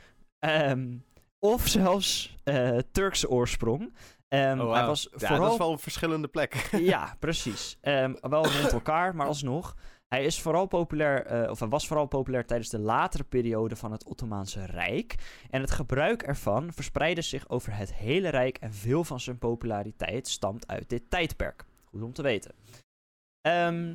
[1.38, 3.92] of zelfs eh, Turkse oorsprong.
[4.28, 6.54] Ehm, Oh, Hij was Ja, vooral dat is wel een verschillende plek.
[6.92, 7.78] ja, precies.
[7.80, 9.76] Ehm, wel rond elkaar, maar alsnog.
[10.08, 13.92] Hij is vooral populair, eh, of hij was vooral populair tijdens de latere periode van
[13.92, 15.14] het Ottomaanse Rijk.
[15.50, 20.28] En het gebruik ervan verspreidde zich over het hele Rijk en veel van zijn populariteit
[20.28, 21.64] stamt uit dit tijdperk.
[21.84, 22.52] Goed om te weten.
[23.40, 23.94] Ehm,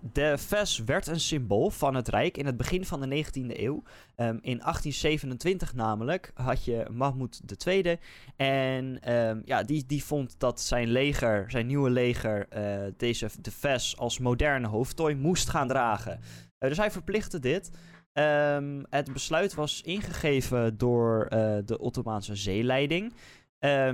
[0.00, 3.82] de Fes werd een symbool van het Rijk in het begin van de 19e eeuw.
[4.14, 7.98] Ehm, in 1827 namelijk had je Mahmoud II.
[8.36, 13.50] En ehm, ja, die, die vond dat zijn leger, zijn nieuwe leger, eh, deze de
[13.50, 16.20] Fes als moderne hoofdtooi moest gaan dragen.
[16.58, 17.70] Eh, dus hij verplichtte dit.
[18.12, 23.12] Ehm, het besluit was ingegeven door eh, de Ottomaanse zeeleiding.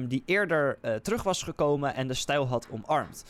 [0.09, 3.25] die eerder terug was gekomen en de stijl had omarmd.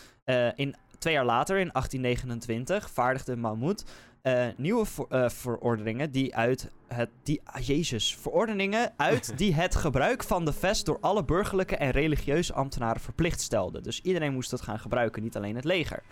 [0.55, 3.85] In, twee jaar later, in 1829, vaardigde Mahmoud
[4.27, 7.11] eh, nieuwe eh, verordeningen die uit het...
[7.23, 11.91] Die, ah, jezus, verordeningen uit die het gebruik van de vest door alle burgerlijke en
[11.91, 13.83] religieuze ambtenaren verplicht stelden.
[13.83, 16.03] Dus iedereen moest het gaan gebruiken, niet alleen het leger.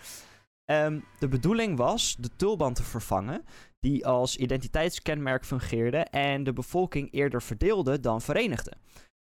[0.65, 3.45] Ehm, de bedoeling was de tulband te vervangen,
[3.79, 8.73] die als identiteitskenmerk fungeerde en de bevolking eerder verdeelde dan verenigde.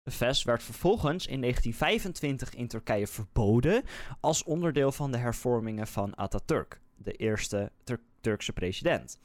[0.03, 3.83] De vest werd vervolgens in 1925 in Turkije verboden
[4.21, 9.19] als onderdeel van de hervormingen van Atatürk, de eerste Tur- Turkse president.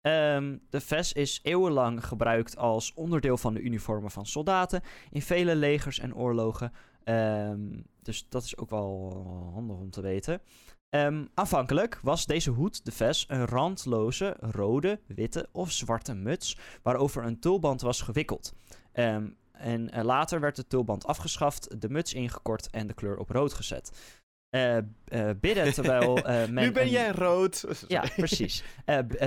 [0.00, 5.56] Ehm, de VES is eeuwenlang gebruikt als onderdeel van de uniformen van soldaten in vele
[5.56, 6.72] legers en oorlogen.
[7.04, 9.12] Ehm, dus dat is ook wel
[9.52, 10.40] handig om te weten.
[10.88, 17.24] Ehm, aanvankelijk was deze hoed, de VES, een randloze rode, witte of zwarte muts waarover
[17.24, 18.54] een tulband was gewikkeld.
[19.58, 23.52] En eh, later werd de tulband afgeschaft, de muts ingekort en de kleur op rood
[23.52, 23.90] gezet.
[24.48, 24.84] Eh, eh,
[25.40, 27.64] bidden terwijl men nu ben een- jij rood.
[27.88, 28.64] ja, precies.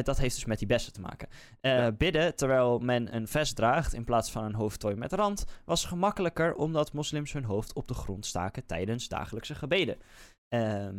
[0.04, 1.28] Dat heeft dus met die bessen te maken.
[1.62, 1.92] Ja.
[1.92, 6.54] Bidden terwijl men een vest draagt in plaats van een hoofdtooi met rand was gemakkelijker
[6.54, 9.98] omdat moslims hun hoofd op de grond staken tijdens dagelijkse gebeden.
[10.48, 10.96] Ehm,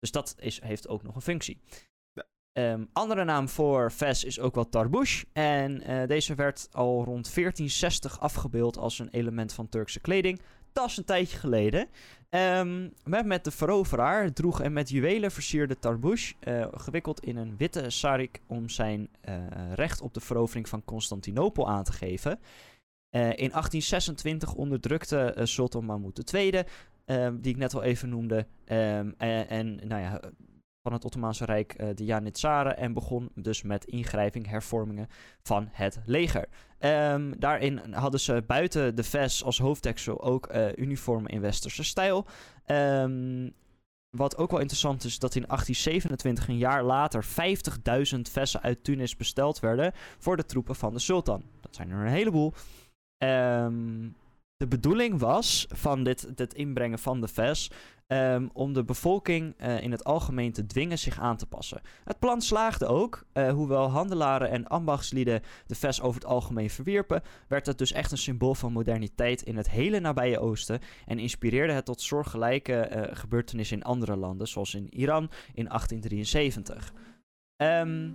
[0.00, 1.60] dus dat is, heeft ook nog een functie.
[2.54, 5.22] Ehm, andere naam voor ves is ook wel tarbush.
[5.32, 10.40] En eh, deze werd al rond 1460 afgebeeld als een element van Turkse kleding.
[10.72, 11.88] Dat is een tijdje geleden.
[12.28, 17.56] Ehm, met, met de veroveraar droeg een met juwelen versierde tarbush, eh, gewikkeld in een
[17.56, 19.34] witte sarik om zijn eh,
[19.74, 22.38] recht op de verovering van Constantinopel aan te geven.
[23.10, 26.62] In 1826 onderdrukte Sultan Mahmud II,
[27.04, 29.14] ehm, die ik net al even noemde, en,
[29.48, 30.20] en nou ja,
[30.84, 35.08] van het Ottomaanse Rijk eh, de Janitsaren en begon dus met ingrijping, hervormingen
[35.42, 36.48] van het leger.
[36.78, 42.26] Ehm, daarin hadden ze buiten de VES als hoofddeksel ook eh, uniformen in westerse stijl.
[42.64, 43.50] Ehm,
[44.10, 49.16] wat ook wel interessant is, dat in 1827, een jaar later, 50.000 vessen uit Tunis
[49.16, 51.42] besteld werden voor de troepen van de sultan.
[51.60, 52.52] Dat zijn er een heleboel.
[53.18, 54.08] Ehm,
[54.56, 57.70] de bedoeling was van dit, dit inbrengen van de VES
[58.06, 61.80] ehm, om de bevolking eh, in het algemeen te dwingen zich aan te passen.
[62.04, 67.22] Het plan slaagde ook, eh, hoewel handelaren en ambachtslieden de VES over het algemeen verwierpen,
[67.48, 71.72] werd het dus echt een symbool van moderniteit in het hele nabije oosten en inspireerde
[71.72, 76.92] het tot soortgelijke eh, gebeurtenissen in andere landen, zoals in Iran in 1873.
[77.56, 78.10] Ehm,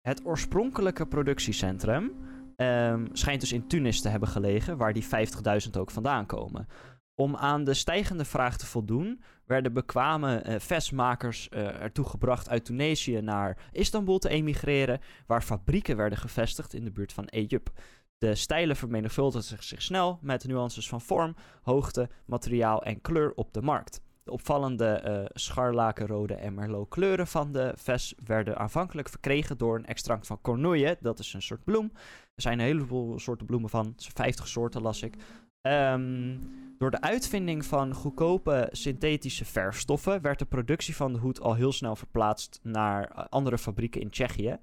[0.00, 2.12] het oorspronkelijke productiecentrum
[2.56, 6.68] ehm, schijnt dus in Tunis te hebben gelegen, waar die 50.000 ook vandaan komen.
[7.14, 12.64] Om aan de stijgende vraag te voldoen, werden bekwame uh, vestmakers uh, ertoe gebracht uit
[12.64, 17.72] Tunesië naar Istanbul te emigreren, waar fabrieken werden gevestigd in de buurt van Egypte.
[18.18, 23.62] De stijlen vermenigvuldigden zich snel met nuances van vorm, hoogte, materiaal en kleur op de
[23.62, 24.00] markt.
[24.24, 29.86] De opvallende uh, scharlakenrode en merlot kleuren van de ves werden aanvankelijk verkregen door een
[29.86, 30.96] extract van cornouille.
[31.00, 31.90] Dat is een soort bloem.
[32.34, 33.94] Er zijn een heleboel soorten bloemen van.
[33.96, 35.16] 50 soorten las ik.
[35.62, 41.54] Um, door de uitvinding van goedkope synthetische verfstoffen werd de productie van de hoed al
[41.54, 44.58] heel snel verplaatst naar eh, andere fabrieken in Tsjechië.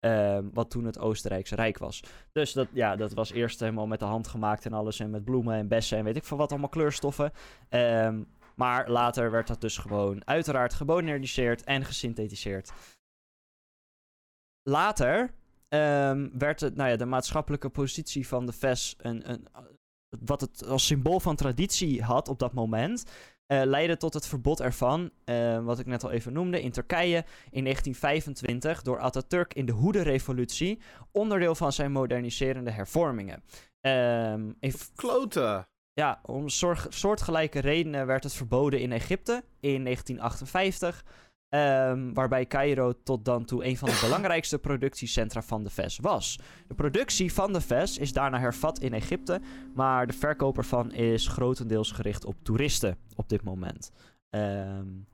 [0.00, 2.02] Um, wat toen het Oostenrijkse Rijk was.
[2.32, 5.00] Dus dat, ja, dat was eerst helemaal met de hand gemaakt en alles.
[5.00, 7.32] En met bloemen en bessen en weet ik veel wat allemaal kleurstoffen.
[7.70, 12.72] Um, maar later werd dat dus gewoon uiteraard gemoderniseerd en gesynthetiseerd.
[14.62, 15.34] Later
[15.68, 19.48] um, werd het, nou ja, de maatschappelijke positie van de VES een, een,
[20.24, 23.04] wat het als symbool van traditie had op dat moment,
[23.46, 27.24] uh, leidde tot het verbod ervan, uh, wat ik net al even noemde, in Turkije
[27.50, 30.80] in 1925 door Atatürk in de Hoedenrevolutie,
[31.12, 33.42] onderdeel van zijn moderniserende hervormingen.
[33.80, 34.56] Um,
[34.94, 35.66] Kloten!
[35.92, 36.48] Ja, om
[36.88, 41.04] soortgelijke redenen werd het verboden in Egypte in 1958.
[41.54, 46.38] Um, waarbij Cairo tot dan toe een van de belangrijkste productiecentra van de VES was.
[46.66, 49.40] De productie van de VES is daarna hervat in Egypte,
[49.74, 53.90] maar de verkoop ervan is grotendeels gericht op toeristen op dit moment.
[54.30, 55.06] Um,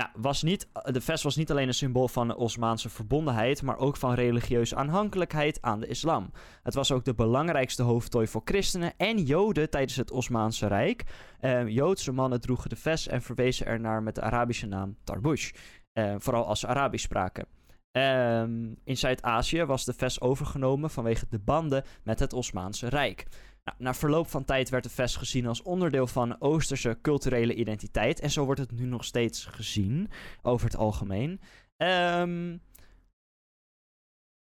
[0.00, 3.78] nou, was niet, de vest was niet alleen een symbool van de Osmaanse verbondenheid, maar
[3.78, 6.30] ook van religieuze aanhankelijkheid aan de islam.
[6.62, 11.04] Het was ook de belangrijkste hoofdtooi voor christenen en joden tijdens het Osmaanse Rijk.
[11.40, 15.50] Uh, Joodse mannen droegen de vest en verwezen ernaar met de Arabische naam tarbush,
[15.94, 17.46] uh, vooral als ze Arabisch spraken.
[17.92, 23.26] Um, in Zuid-Azië was de vest overgenomen vanwege de banden met het Osmaanse Rijk.
[23.64, 28.20] Nou, na verloop van tijd werd de vest gezien als onderdeel van Oosterse culturele identiteit.
[28.20, 30.10] En zo wordt het nu nog steeds gezien,
[30.42, 31.40] over het algemeen.
[31.76, 32.62] Um,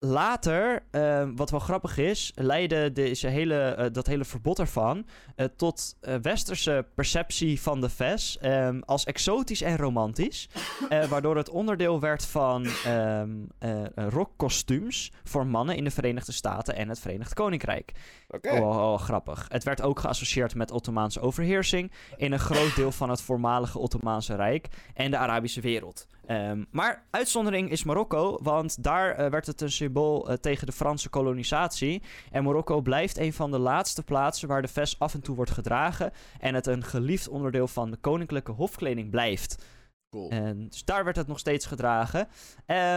[0.06, 5.46] later, uh, wat wel grappig is, leidde deze hele, uh, dat hele verbod ervan uh,
[5.58, 10.50] tot westerse perceptie van de VES um, als exotisch en romantisch.
[11.10, 13.48] waardoor het onderdeel werd van um,
[13.96, 17.92] rockkostuums voor mannen in de Verenigde Staten en het Verenigd Koninkrijk.
[18.28, 18.60] Okay.
[18.60, 19.46] Oh, oh, grappig.
[19.50, 24.36] Het werd ook geassocieerd met Ottomaanse overheersing in een groot deel van het voormalige Ottomaanse
[24.36, 26.08] Rijk en de Arabische wereld.
[26.28, 30.72] Um, maar uitzondering is Marokko, want daar uh, werd het een symbool uh, tegen de
[30.72, 32.02] Franse kolonisatie.
[32.32, 35.52] En Marokko blijft een van de laatste plaatsen waar de vest af en toe wordt
[35.52, 36.12] gedragen.
[36.40, 39.64] En het een geliefd onderdeel van de koninklijke hofkleding blijft.
[40.10, 40.30] Cool.
[40.30, 42.28] En dus daar werd het nog steeds gedragen.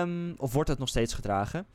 [0.00, 1.66] Um, of wordt het nog steeds gedragen.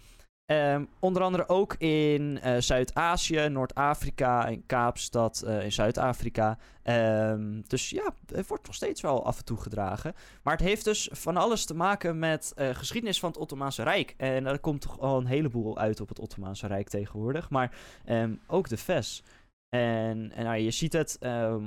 [0.46, 6.58] Um, onder andere ook in uh, Zuid-Azië, Noord-Afrika en Kaapstad uh, in Zuid-Afrika.
[6.84, 10.14] Um, dus ja, het wordt nog steeds wel af en toe gedragen.
[10.42, 14.14] Maar het heeft dus van alles te maken met uh, geschiedenis van het Ottomaanse Rijk.
[14.18, 17.50] En er komt toch al een heleboel uit op het Ottomaanse Rijk tegenwoordig.
[17.50, 17.76] Maar
[18.10, 19.24] um, ook de VES.
[19.70, 21.20] En, en nou, je ziet het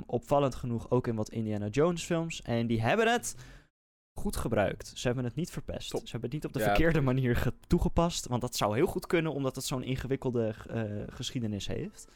[0.05, 2.41] opvallend genoeg ook in wat Indiana Jones films.
[2.41, 3.35] En die hebben het
[4.17, 4.91] goed gebruikt.
[4.95, 5.89] Ze hebben het niet verpest.
[5.89, 6.05] Top.
[6.05, 8.27] Ze hebben het niet op de ja, verkeerde manier toegepast.
[8.27, 12.07] Want dat zou heel goed kunnen, omdat het zo'n ingewikkelde uh, geschiedenis heeft.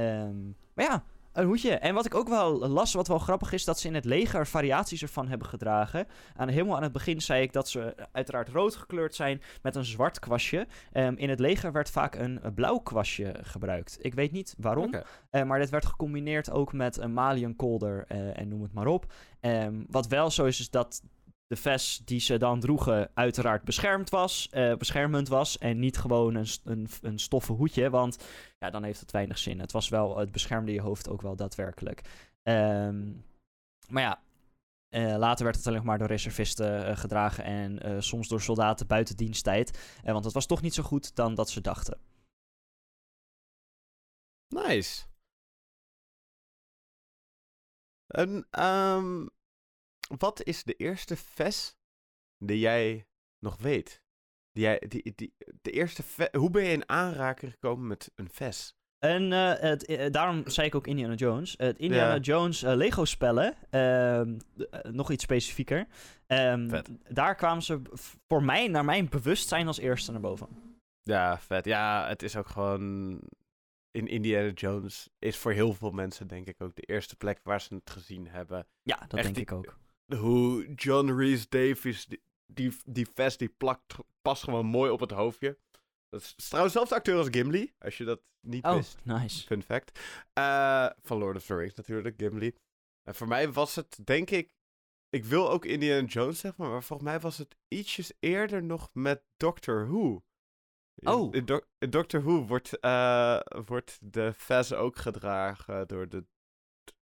[0.00, 1.70] Um, maar ja, een hoedje.
[1.70, 4.46] En wat ik ook wel las, wat wel grappig is, dat ze in het leger
[4.46, 6.06] variaties ervan hebben gedragen.
[6.36, 9.84] Aan, helemaal aan het begin zei ik dat ze uiteraard rood gekleurd zijn met een
[9.84, 10.66] zwart kwastje.
[10.92, 13.98] Um, in het leger werd vaak een, een, blauw kwastje gebruikt.
[14.00, 15.04] Ik weet niet waarom, okay.
[15.30, 19.12] uh, maar dit werd gecombineerd ook met een maliënkolder uh, en noem het maar op.
[19.40, 21.02] Um, wat wel zo is, is dat
[21.52, 26.34] de vest die ze dan droegen uiteraard beschermd was, uh, beschermend was en niet gewoon
[26.34, 28.24] een, een, een stoffen hoedje, want
[28.58, 29.60] ja, dan heeft het weinig zin.
[29.60, 32.00] Het was wel, het beschermde je hoofd ook wel daadwerkelijk.
[32.42, 33.24] Um,
[33.88, 34.22] maar ja,
[34.90, 39.16] uh, later werd het alleen maar door reservisten uh, gedragen en soms door soldaten buiten
[39.16, 42.00] diensttijd, want het was toch niet zo goed dan dat ze dachten.
[44.48, 45.04] Nice.
[48.06, 49.30] En, um,
[50.18, 51.76] wat is de eerste VES
[52.38, 53.06] die jij
[53.38, 54.02] nog weet?
[54.52, 56.02] Die jij, die, die, de eerste
[56.32, 58.76] Hoe ben je in aanraking gekomen met een VES?
[58.98, 61.54] En uh, het, uh, daarom zei ik ook Indiana Jones.
[61.56, 62.20] Het Indiana ja.
[62.20, 64.36] Jones uh, Lego spellen, ehm,
[64.90, 65.86] nog iets specifieker.
[66.26, 66.70] Um,
[67.08, 67.82] daar kwamen ze
[68.28, 70.48] voor mij, naar mijn bewustzijn, als eerste naar boven.
[71.02, 71.64] Ja, vet.
[71.64, 73.20] Ja, het is ook gewoon...
[73.90, 77.60] In Indiana Jones is voor heel veel mensen denk ik ook de eerste plek waar
[77.60, 78.66] ze het gezien hebben.
[78.82, 79.78] Ja, dat Echt denk die, ik ook
[80.14, 85.10] hoe John Reese Davies, die, die, die vest, die plakt, past gewoon mooi op het
[85.10, 85.58] hoofdje.
[86.08, 88.98] Dat is trouwens zelfs de acteur als Gimli, als je dat niet Oh, wist.
[89.04, 89.46] nice.
[89.46, 89.98] Fun fact.
[90.32, 92.54] Eh, van Lord of the Rings natuurlijk, Gimli.
[93.02, 94.50] En voor mij was het, denk ik...
[95.08, 99.22] Ik wil ook Indiana Jones zeggen, maar volgens mij was het ietsjes eerder nog met
[99.36, 100.22] Doctor Who.
[100.94, 101.34] Oh.
[101.34, 106.24] In, Doc- in Doctor Who wordt, eh, wordt de fez ook gedragen door de,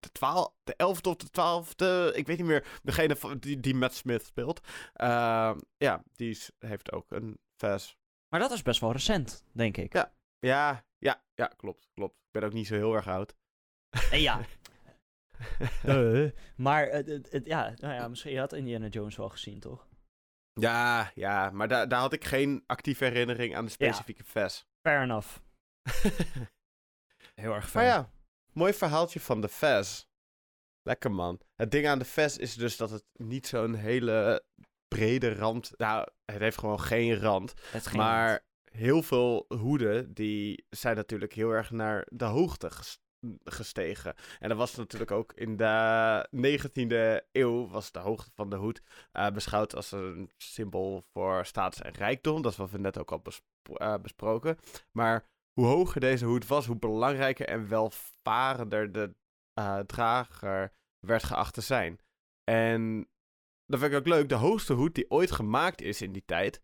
[0.06, 3.93] de, twaalf, de elfde of de twaalfde, ik weet niet meer, degene die, die Matt
[3.93, 4.68] Smith speelt.
[4.93, 7.95] Eh, ja, die is- heeft ook een fez.
[8.30, 9.93] Maar dat is best wel recent, denk ik.
[9.93, 10.14] Ja.
[10.39, 12.16] Ja, ja, ja, klopt, klopt.
[12.16, 13.36] Ik ben ook niet zo heel erg oud.
[14.12, 14.39] En ja.
[15.84, 19.88] Eh, maar het, ja, nou ja, misschien je had Indiana Jones wel gezien, toch?
[20.53, 24.66] Ja, ja, maar daar daar had ik geen actieve herinnering aan de specifieke fes.
[24.88, 25.38] Fair enough.
[27.41, 27.86] Heel erg maar fair.
[27.86, 28.10] ja,
[28.56, 30.08] mooi verhaaltje van de fes.
[30.82, 31.39] Lekker man.
[31.56, 34.43] Het ding aan de fes is dus dat het niet zo'n hele
[34.88, 35.72] brede rand...
[35.78, 37.53] Nou, het heeft gewoon geen rand.
[37.72, 42.99] Het maar heel veel hoeden die zijn natuurlijk heel erg naar de hoogte ges-
[43.43, 44.16] gestegen.
[44.39, 48.82] En dat was natuurlijk ook in de 19e eeuw was de hoogte van de hoed
[49.12, 52.41] eh, beschouwd als een symbool voor status en rijkdom.
[52.41, 53.22] Dat is wat we net ook al
[53.74, 54.58] eh, besproken.
[54.91, 55.30] Maar
[55.60, 59.16] hoe hoger deze hoed was, hoe belangrijker en welvarender de
[59.53, 61.99] eh, drager werd geacht te zijn.
[62.43, 63.10] En
[63.66, 64.30] dat vind ik ook leuk.
[64.30, 66.62] De hoogste hoed die ooit gemaakt is in die tijd,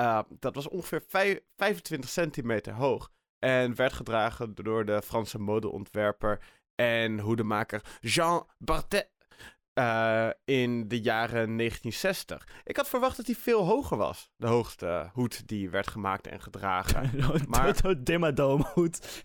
[0.00, 3.10] uh, dat was ongeveer vijf- 25 centimeter hoog.
[3.38, 6.42] En werd gedragen door de Franse modeontwerper
[6.74, 9.10] en hoedemaker Jean Bartet.
[9.80, 12.48] Uh, in de jaren 1960.
[12.64, 14.30] Ik had verwacht dat hij veel hoger was.
[14.36, 17.10] De hoogste hoed die werd gemaakt en gedragen.
[17.48, 17.76] maar...
[17.76, 18.98] Zo'n Dimmadome hoed.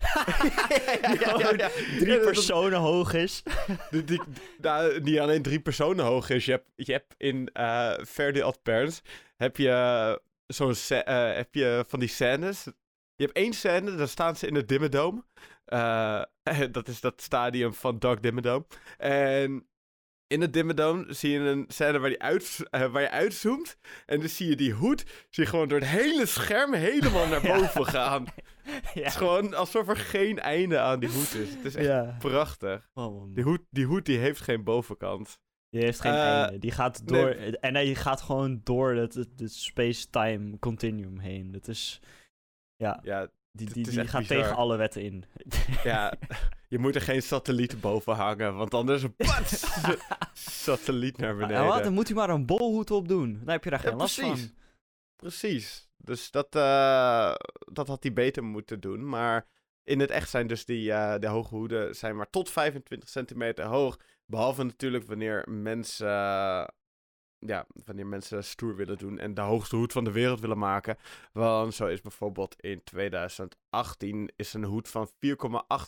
[1.98, 3.42] Drie personen hoog is.
[3.90, 4.20] Die, die,
[4.60, 6.44] nou, niet alleen drie personen hoog is.
[6.44, 9.02] Je hebt, je hebt in uh, Verde Ad Perns
[9.36, 12.64] heb je, zo'n eh, heb je van die scènes.
[13.16, 15.24] Je hebt één scène, daar staan ze in het Dimmadome.
[15.64, 16.22] Eh,
[16.70, 18.66] dat is dat stadium van Doug Dimmadome.
[18.98, 19.66] En
[20.26, 23.76] in het Dimmadome zie je een scène waar, die uit, eh, waar je uitzoomt.
[24.06, 25.00] En dan zie je die hoed
[25.30, 27.58] zie je gewoon door het hele scherm helemaal naar Ja.
[27.58, 28.24] boven gaan.
[28.64, 28.72] ja.
[28.92, 31.54] Het is gewoon alsof er geen einde aan die hoed is.
[31.54, 32.16] Het is echt ja.
[32.18, 32.90] prachtig.
[32.94, 33.34] Oh.
[33.34, 35.38] Die hoed, die hoed die heeft geen bovenkant.
[35.70, 36.58] Die heeft geen Eh, einde.
[36.58, 37.28] Die gaat door.
[37.60, 41.52] En hij gaat gewoon door het, het, het space-time continuum heen.
[41.52, 42.00] Dat is.
[42.76, 44.22] Ja, Ja, die, die, gaat bizar.
[44.22, 45.24] tegen alle wetten in.
[45.84, 46.14] ja,
[46.68, 49.64] je moet er geen satelliet boven hangen, want anders pats,
[50.34, 51.56] satelliet naar beneden.
[51.56, 53.38] Nou, wat, dan moet hij maar een bolhoed op doen.
[53.38, 54.40] Dan heb je daar Ja, geen last precies.
[54.40, 54.50] van.
[55.16, 55.88] Precies.
[55.96, 57.34] Dus dat, eh,
[57.72, 59.08] dat had hij beter moeten doen.
[59.08, 59.46] Maar
[59.84, 63.64] in het echt zijn dus die eh, de hoge hoeden zijn maar tot 25 centimeter
[63.64, 63.98] hoog.
[64.26, 66.06] Behalve natuurlijk wanneer mensen,
[67.46, 70.96] ja, wanneer mensen stoer willen doen en de hoogste hoed van de wereld willen maken.
[71.32, 75.08] Want zo is bijvoorbeeld in 2018 is een hoed van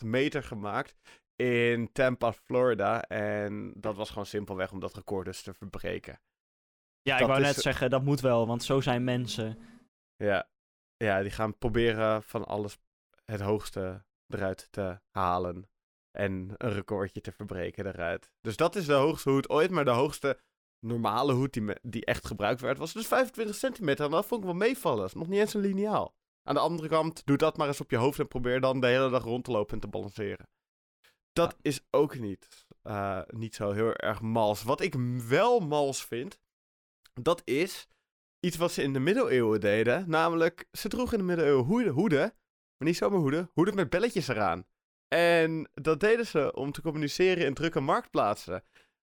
[0.01, 0.95] 4,8 meter gemaakt
[1.35, 3.01] in Tampa, Florida.
[3.01, 6.19] En dat was gewoon simpelweg om dat record dus te verbreken.
[7.01, 9.57] Ja, ik wou is- net zeggen, dat moet wel, want zo zijn mensen.
[10.15, 10.49] Ja.
[10.97, 12.77] ja, die gaan proberen van alles
[13.25, 15.69] het hoogste eruit te halen.
[16.11, 18.31] En een recordje te verbreken eruit.
[18.41, 19.71] Dus dat is de hoogste hoed ooit.
[19.71, 20.39] Maar de hoogste
[20.79, 24.05] normale hoed die, me- die echt gebruikt werd, was dus 25 centimeter.
[24.05, 24.99] En dat vond ik wel meevallen.
[24.99, 26.15] Dat is nog niet eens een lineaal.
[26.43, 28.87] Aan de andere kant, doe dat maar eens op je hoofd en probeer dan de
[28.87, 30.49] hele dag rond te lopen en te balanceren.
[31.33, 34.63] Dat is ook niet, eh, niet zo heel erg mals.
[34.63, 34.95] Wat ik
[35.27, 36.39] wel mals vind,
[37.13, 37.87] dat is
[38.39, 40.09] iets wat ze in de middeleeuwen deden.
[40.09, 42.33] Namelijk, ze droegen in de middeleeuwen hoeden, hoeden
[42.77, 44.65] maar niet zomaar hoeden, hoeden met belletjes eraan.
[45.07, 48.63] En dat deden ze om te communiceren in drukke marktplaatsen.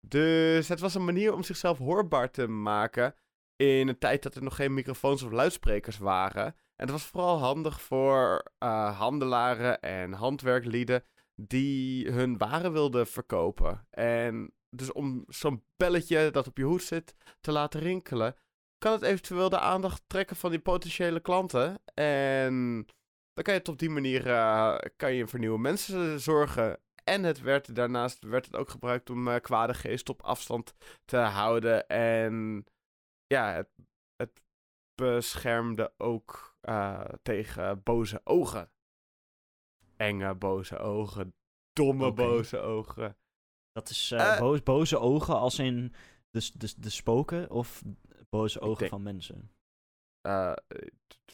[0.08, 3.14] Dus het was een manier om zichzelf hoorbaar te maken
[3.56, 6.44] in een tijd dat er nog geen microfoons of luidsprekers waren.
[6.46, 11.04] En het was vooral handig voor eh, handelaren en handwerklieden
[11.34, 13.86] die hun waren wilden verkopen.
[13.90, 18.34] En dus om zo'n belletje dat op je hoed zit te laten rinkelen,
[18.78, 21.82] kan het eventueel de aandacht trekken van die potentiële klanten.
[21.94, 22.84] En
[23.32, 26.80] dan kan je het op die manier eh, kan je voor nieuwe mensen zorgen.
[27.08, 31.16] En het werd daarnaast werd het ook gebruikt om eh, kwade geest op afstand te
[31.16, 31.88] houden.
[31.88, 32.64] En
[33.26, 33.68] ja, het,
[34.16, 34.42] het
[34.94, 38.70] beschermde ook eh, tegen boze ogen.
[39.96, 41.34] Enge boze ogen.
[41.72, 43.16] Domme boze ogen.
[43.72, 45.94] Dat is eh, boos- boze ogen als in
[46.30, 47.82] de, de, de spoken of
[48.28, 49.50] boze ogen denk- van mensen.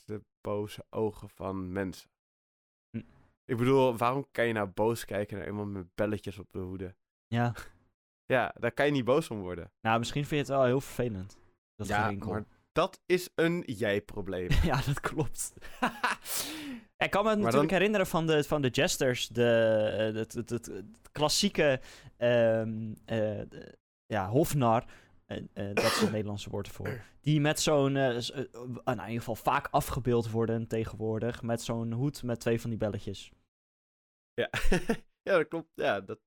[0.05, 2.11] de boze ogen van mensen.
[3.45, 6.95] Ik bedoel, waarom kan je nou boos kijken naar iemand met belletjes op de hoede?
[7.27, 7.55] Ja,
[8.27, 9.73] Ja, daar kan je niet boos om worden.
[9.81, 11.37] nou misschien vind je het wel heel vervelend.
[11.77, 14.49] Dat ja, maar dat is een jij-probleem.
[14.71, 15.53] ja, dat klopt.
[16.97, 19.49] ik kan me Maar natuurlijk dan- herinneren van de, van de Jesters, de,
[19.99, 21.81] eh, het, het, het, het klassieke
[22.17, 22.63] eh,
[23.49, 24.85] de- ja, hofnar,
[25.53, 28.23] dat is het Nederlandse woord ervoor, die met zo'n, eh, eh,
[28.85, 32.79] nou, in ieder geval vaak afgebeeld worden tegenwoordig, met zo'n hoed met twee van die
[32.79, 33.33] belletjes.
[34.35, 34.51] Ja,
[35.27, 35.71] ja dat klopt.
[35.75, 36.19] Ja, dat,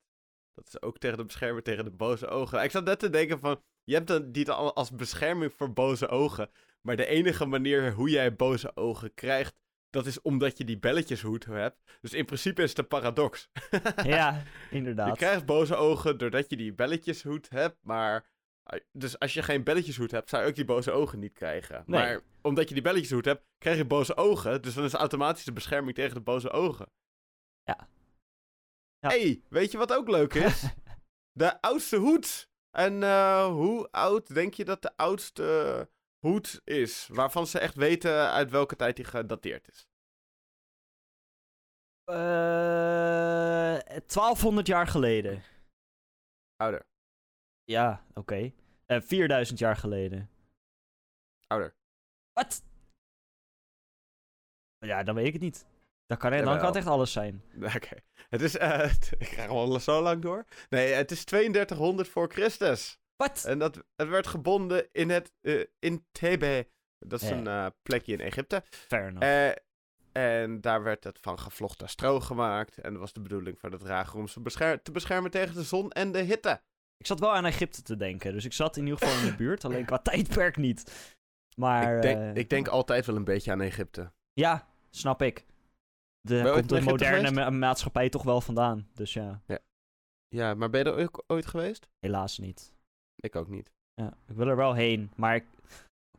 [0.54, 2.64] dat is ook tegen de beschermer, tegen de boze ogen.
[2.64, 6.08] Ik zat net te denken van, je hebt dan die dan als bescherming voor boze
[6.08, 6.50] ogen.
[6.82, 9.56] Maar de enige manier hoe jij boze ogen krijgt,
[9.90, 11.98] dat is omdat je die belletjeshoed hebt.
[12.02, 13.50] Dus in principe is het een paradox.
[14.04, 15.18] ja, je inderdaad.
[15.18, 18.34] krijgt boze ogen doordat je die belletjeshoed hebt, maar...
[18.92, 21.84] Dus als je geen belletjeshoed hebt, zou je ook die boze ogen niet krijgen.
[21.86, 22.02] Nee.
[22.02, 24.62] Maar omdat je die belletjeshoed hebt, krijg je boze ogen.
[24.62, 26.92] Dus dan is het automatisch de bescherming tegen de boze ogen.
[27.64, 27.90] Ja.
[29.00, 29.10] Ja.
[29.10, 30.64] hey, weet je wat ook leuk is?
[31.42, 32.50] de oudste hoed.
[32.72, 35.90] En eh, hoe oud denk je dat de oudste
[36.20, 37.08] hoed is?
[37.12, 39.88] Waarvan ze echt weten uit welke tijd die gedateerd is.
[42.04, 45.44] Eh 1200 jaar geleden.
[46.56, 46.86] Ouder.
[47.66, 48.52] Ja, oké.
[48.86, 50.30] Eh 4000 jaar geleden.
[51.48, 51.76] Ouder.
[52.34, 52.64] Wat?
[54.78, 55.66] Ja, dan weet ik het niet.
[56.06, 56.58] Dan kan, dan Jawel.
[56.58, 57.44] kan het echt alles zijn.
[57.76, 57.96] Oké.
[58.30, 58.58] Het is...
[58.58, 60.46] eh, ik ga gewoon zo lang door.
[60.70, 63.00] Nee, het is 3200 voor Christus.
[63.16, 63.44] Wat?
[63.46, 65.32] En dat, het werd gebonden in het...
[65.42, 66.68] eh, in Thebe.
[67.00, 68.64] Dat is een plekje in Egypte.
[68.70, 69.58] Fair enough.
[70.12, 72.78] En daar werd het van gevlochten stro gemaakt.
[72.78, 75.64] En dat was de bedoeling van de drager om ze bescher- te beschermen tegen de
[75.64, 76.62] zon en de hitte.
[76.98, 79.36] Ik zat wel aan Egypte te denken, dus ik zat in ieder geval in de
[79.36, 81.14] buurt, alleen qua tijdperk niet.
[81.56, 84.12] Maar ik, denk, eh, ik denk altijd wel een beetje aan Egypte.
[84.34, 85.46] ja, snap ik.
[86.22, 88.88] Daar komt de moderne ma- maatschappij toch wel vandaan.
[88.94, 89.42] Dus ja,
[90.28, 91.88] Ja, maar ben je er ook ooit geweest?
[92.00, 92.74] helaas niet.
[93.16, 93.72] Ik ook niet.
[93.94, 95.48] Ja, ik wil er wel heen, maar ik-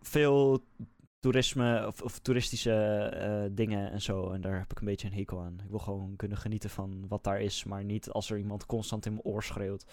[0.01, 0.65] veel
[1.19, 2.73] toerisme of, of toeristische
[3.13, 4.31] eh, dingen en zo.
[4.31, 5.61] En daar heb ik een beetje een hekel aan.
[5.65, 9.07] Ik wil gewoon kunnen genieten van wat daar is, maar niet als er iemand constant
[9.07, 9.85] in mijn oor schreeuwt.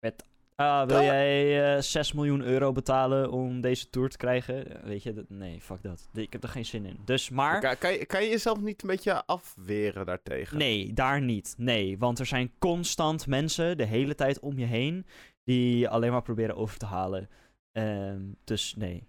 [0.00, 0.24] Met,
[0.54, 4.80] ah, wil jij eh 6 miljoen euro betalen om deze tour te krijgen?
[4.84, 6.08] Weet je, dat, nee, fuck dat.
[6.12, 6.98] Ik heb er geen zin in.
[7.04, 7.60] Dus, maar...
[7.60, 10.58] Kan, kan, je, kan je jezelf niet een beetje afweren daartegen?
[10.58, 11.54] Nee, daar niet.
[11.58, 15.06] Nee, want er zijn constant mensen de hele tijd om je heen
[15.44, 17.28] die alleen maar proberen over te halen.
[17.72, 19.08] Ehm, dus nee.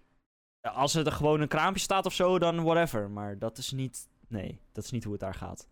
[0.60, 3.10] Als er gewoon een kraampje staat of zo, dan whatever.
[3.10, 4.08] Maar dat is niet.
[4.28, 5.68] Nee, dat is niet hoe het daar gaat.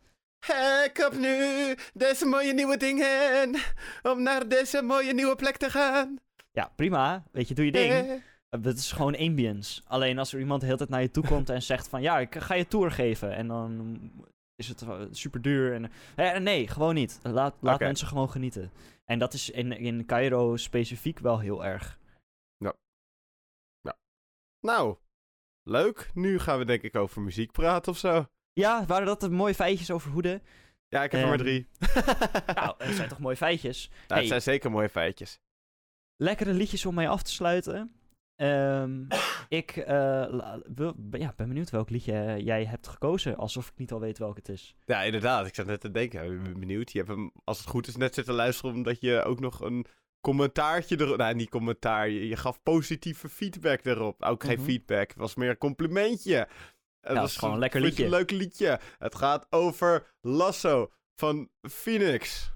[0.84, 1.36] Ik heb nu
[1.95, 3.55] deze mooie nieuwe dingen
[4.03, 6.18] om naar deze mooie nieuwe plek te gaan.
[6.53, 7.24] Ja, prima.
[7.32, 7.93] Weet je, doe je ding.
[7.93, 8.11] Eh.
[8.11, 9.82] Uh, Het is gewoon ambience.
[9.86, 12.03] Alleen als er iemand de hele tijd naar je toe komt en zegt van...
[12.03, 13.34] Ja, ik ga je tour geven.
[13.34, 13.99] En dan
[14.57, 15.74] is het super duur.
[15.74, 17.18] En, Eh, nee, gewoon niet.
[17.22, 18.70] Laat, laat mensen gewoon genieten.
[19.05, 21.99] En dat is in, in Cairo specifiek wel heel erg.
[24.61, 24.97] Nou,
[25.62, 26.11] leuk.
[26.14, 28.26] Nu gaan we denk ik over muziek praten of zo.
[28.53, 30.42] Ja, waren dat de mooie feitjes over hoeden?
[30.88, 31.68] Ja, ik heb er maar Ehm, drie.
[32.55, 33.88] Nou, dat zijn toch mooie feitjes.
[33.90, 34.18] Nou, hey.
[34.18, 35.38] Het zijn zeker mooie feitjes.
[36.16, 37.92] Lekkere liedjes om mee af te sluiten.
[38.36, 39.03] Ehm,
[39.61, 43.36] ik eh, wil, ben- ja, ben benieuwd welk liedje jij hebt gekozen.
[43.36, 44.74] Alsof ik niet al weet welk het is.
[44.84, 45.46] Ja, inderdaad.
[45.46, 46.32] Ik zat net te denken.
[46.32, 46.92] Ik ben benieuwd.
[46.92, 49.86] Je hebt hem, als het goed is, net zitten luisteren omdat je ook nog een
[50.20, 51.16] commentaartje erop...
[51.16, 52.09] Nou, niet commentaar.
[52.09, 54.22] Je, je gaf positieve feedback erop.
[54.22, 54.64] Ook geen Mhm.
[54.64, 55.09] feedback.
[55.09, 56.48] Het was meer een complimentje.
[57.01, 58.05] Het is gewoon een lekker liedje.
[58.05, 58.80] Een leuk liedje.
[58.98, 62.53] Het gaat over Lasso van Phoenix.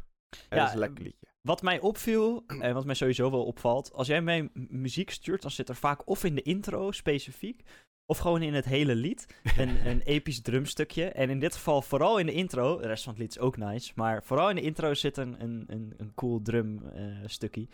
[0.48, 1.26] En Ja, dat is een lekker liedje.
[1.40, 5.50] Wat mij opviel, en wat mij sowieso wel opvalt, als jij mij muziek stuurt, dan
[5.50, 7.62] zit er vaak of in de intro specifiek,
[8.06, 9.26] of gewoon in het hele lied,
[9.58, 11.08] een, een episch drumstukje.
[11.08, 13.56] En in dit geval vooral in de intro, de rest van het lied is ook
[13.56, 17.68] nice, maar vooral in de intro zit een, een, een, een cool drumstukje.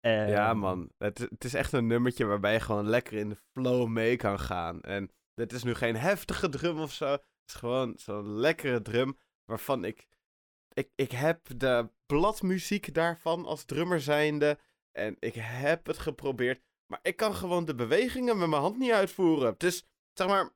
[0.00, 0.90] Ja, man.
[0.98, 4.38] Het, het is echt een nummertje waarbij je gewoon lekker in de flow mee kan
[4.38, 4.80] gaan.
[4.80, 5.10] En
[5.40, 7.06] dit is nu geen heftige drum of zo.
[7.06, 10.06] Het is gewoon zo'n lekkere drum waarvan ik,
[10.72, 10.90] ik...
[10.94, 14.58] Ik heb de bladmuziek daarvan als drummer zijnde.
[14.92, 16.62] En ik heb het geprobeerd.
[16.86, 19.54] Maar ik kan gewoon de bewegingen met mijn hand niet uitvoeren.
[19.58, 20.50] Dus, zeg maar...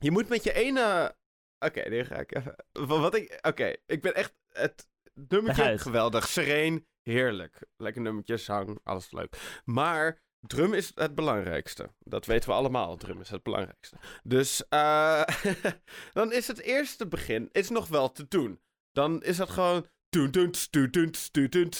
[0.00, 1.16] Je moet met je ene...
[1.58, 2.56] Oké, nu ga ik even...
[2.72, 3.38] Wat ik...
[3.42, 4.34] Oké, ik ben echt...
[4.48, 6.28] Het nummertje geweldig.
[6.28, 6.86] Sereen.
[7.02, 7.62] Heerlijk.
[7.76, 8.78] Lekker nummertje, zang.
[8.82, 9.60] Alles leuk.
[9.64, 11.90] Maar drum is het belangrijkste.
[11.98, 12.96] Dat weten we allemaal.
[12.96, 13.96] Drum is het belangrijkste.
[14.22, 15.22] Dus eh,
[16.12, 18.60] dan is het eerste begin is nog wel te doen.
[18.92, 19.86] Dan is het gewoon...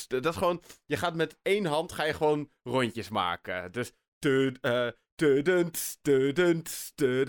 [0.09, 0.63] Dat is gewoon...
[0.87, 3.73] Je gaat met één hand ga je gewoon rondjes maken.
[3.73, 3.93] Dus...
[4.61, 4.89] eh,
[5.77, 7.25] stu,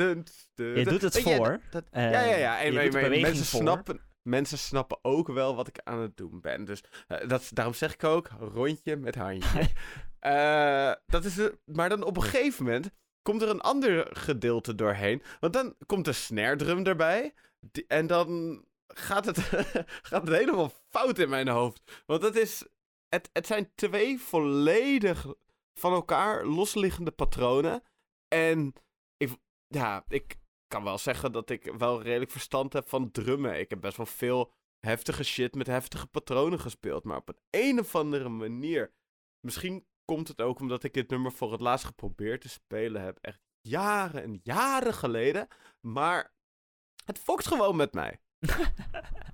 [0.56, 1.60] Je doet het voor.
[1.70, 2.60] dat- Eh, ja, ja, ja.
[2.60, 4.00] En, maar beweging mensen, snappen,
[4.30, 6.66] mensen snappen ook wel wat ik aan het doen ben.
[6.66, 9.68] Dus eh, dat, daarom zeg ik ook, rondje met handje.
[10.20, 12.90] Eh, dat is de, maar dan op een gegeven moment
[13.22, 15.24] komt er een ander gedeelte doorheen.
[15.40, 17.34] Want dan komt de snare drum erbij.
[17.60, 19.38] Die- en dan gaat het,
[20.10, 22.04] gaat het helemaal fout in mijn hoofd.
[22.06, 22.66] Want het is.
[23.10, 25.26] Het, het zijn twee volledig
[25.74, 27.84] van elkaar losliggende patronen.
[28.28, 28.74] En
[29.18, 29.36] ik,
[29.68, 30.36] ja, ik
[30.70, 33.60] kan wel zeggen dat ik wel redelijk verstand heb van drummen.
[33.60, 37.04] Ik heb best wel veel heftige shit met heftige patronen gespeeld.
[37.04, 38.92] Maar op een, een of andere manier.
[39.40, 43.18] Misschien komt het ook omdat ik dit nummer voor het laatst geprobeerd te spelen heb.
[43.22, 45.48] Echt jaren en jaren geleden.
[45.82, 46.34] Maar
[47.06, 48.20] het fokt gewoon met mij.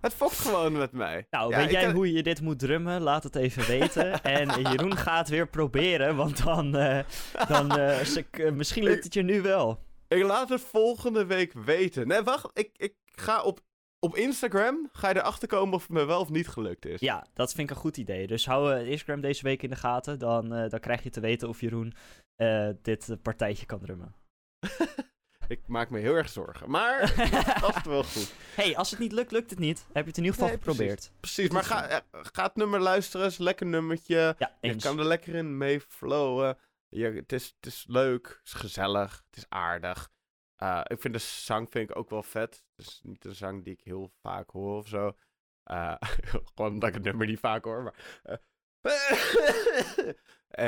[0.02, 1.28] het fokt gewoon met mij.
[1.30, 3.02] Nou, Ja, weet jij kan- hoe je dit moet drummen?
[3.02, 4.22] Laat het even weten.
[4.24, 7.04] en Jeroen gaat weer proberen, want dan, eh,
[7.48, 9.84] dan eh, misschien lukt het je nu wel.
[10.16, 12.08] Ik laat het volgende week weten.
[12.08, 12.50] Nee, wacht.
[12.54, 13.60] Ik, ik ga op,
[14.00, 14.90] op Instagram.
[14.92, 17.00] Ga je erachter komen of het me wel of niet gelukt is.
[17.00, 18.28] Ja, dat vind ik een goed idee.
[18.28, 20.20] Dus hou eh, Instagram deze week in de gaten.
[20.20, 21.94] Dan, eh, dan krijg je te weten of Jeroen
[22.36, 24.16] eh, dit partijtje kan drummen.
[25.48, 26.70] Ik maak me heel erg zorgen.
[26.70, 28.34] Maar het vast wel goed.
[28.56, 29.86] hey, als het niet lukt, lukt het niet.
[29.94, 30.78] Heb je het in ieder geval Nee, precies.
[30.80, 31.12] geprobeerd.
[31.20, 31.50] Precies.
[31.50, 33.26] Maar ga, ga het nummer luisteren.
[33.26, 34.36] is lekker nummertje.
[34.38, 36.58] Ja, Je kan er lekker in mee flowen.
[36.96, 38.28] Je, het, is, het is leuk.
[38.28, 39.24] Het is gezellig.
[39.28, 40.12] Het is aardig.
[40.56, 42.64] Eh, ik vind de zang vind ik ook wel vet.
[42.76, 45.18] Het is niet een zang die ik heel vaak hoor of zo.
[45.64, 45.96] Eh,
[46.54, 47.84] gewoon omdat ik het nummer niet vaak hoor.
[47.84, 48.38] Maar, eh.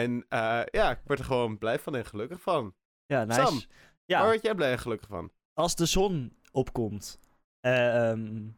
[0.01, 0.25] en
[0.71, 2.75] ja, ik word er gewoon blij van en gelukkig van.
[3.05, 3.41] Ja, nice.
[3.41, 3.61] Sam,
[4.05, 5.31] ja, Waar word jij blij en gelukkig van?
[5.53, 7.19] als de zon opkomt.
[7.59, 8.49] ehm,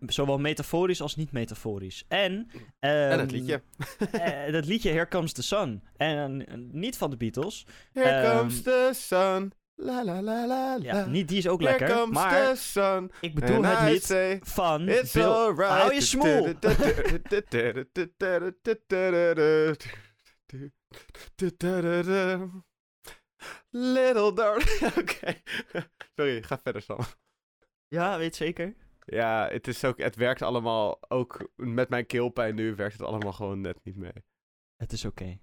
[0.00, 2.04] zowel metaforisch als niet metaforisch.
[2.08, 3.62] En, en ehm, het liedje.
[4.12, 5.82] eh, dat liedje Here Comes the Sun.
[5.96, 7.66] En niet van de Beatles.
[7.92, 9.52] Here ehm, comes the sun.
[9.80, 10.76] La la la la.
[10.80, 11.96] Ja, niet die is ook Here lekker.
[11.96, 13.10] comes Maar the sun.
[13.20, 15.24] ik bedoel het lied say, van It's Bill.
[15.24, 16.44] Hou je smoel.
[23.70, 24.92] Little darling.
[25.00, 25.42] Oké.
[26.16, 26.98] Sorry, ga verder, Sam.
[27.88, 28.74] Ja, weet zeker.
[29.10, 33.32] Ja, het, is ook, het werkt allemaal, ook met mijn keelpijn nu, werkt het allemaal
[33.32, 34.24] gewoon net niet mee.
[34.76, 35.38] Het is oké.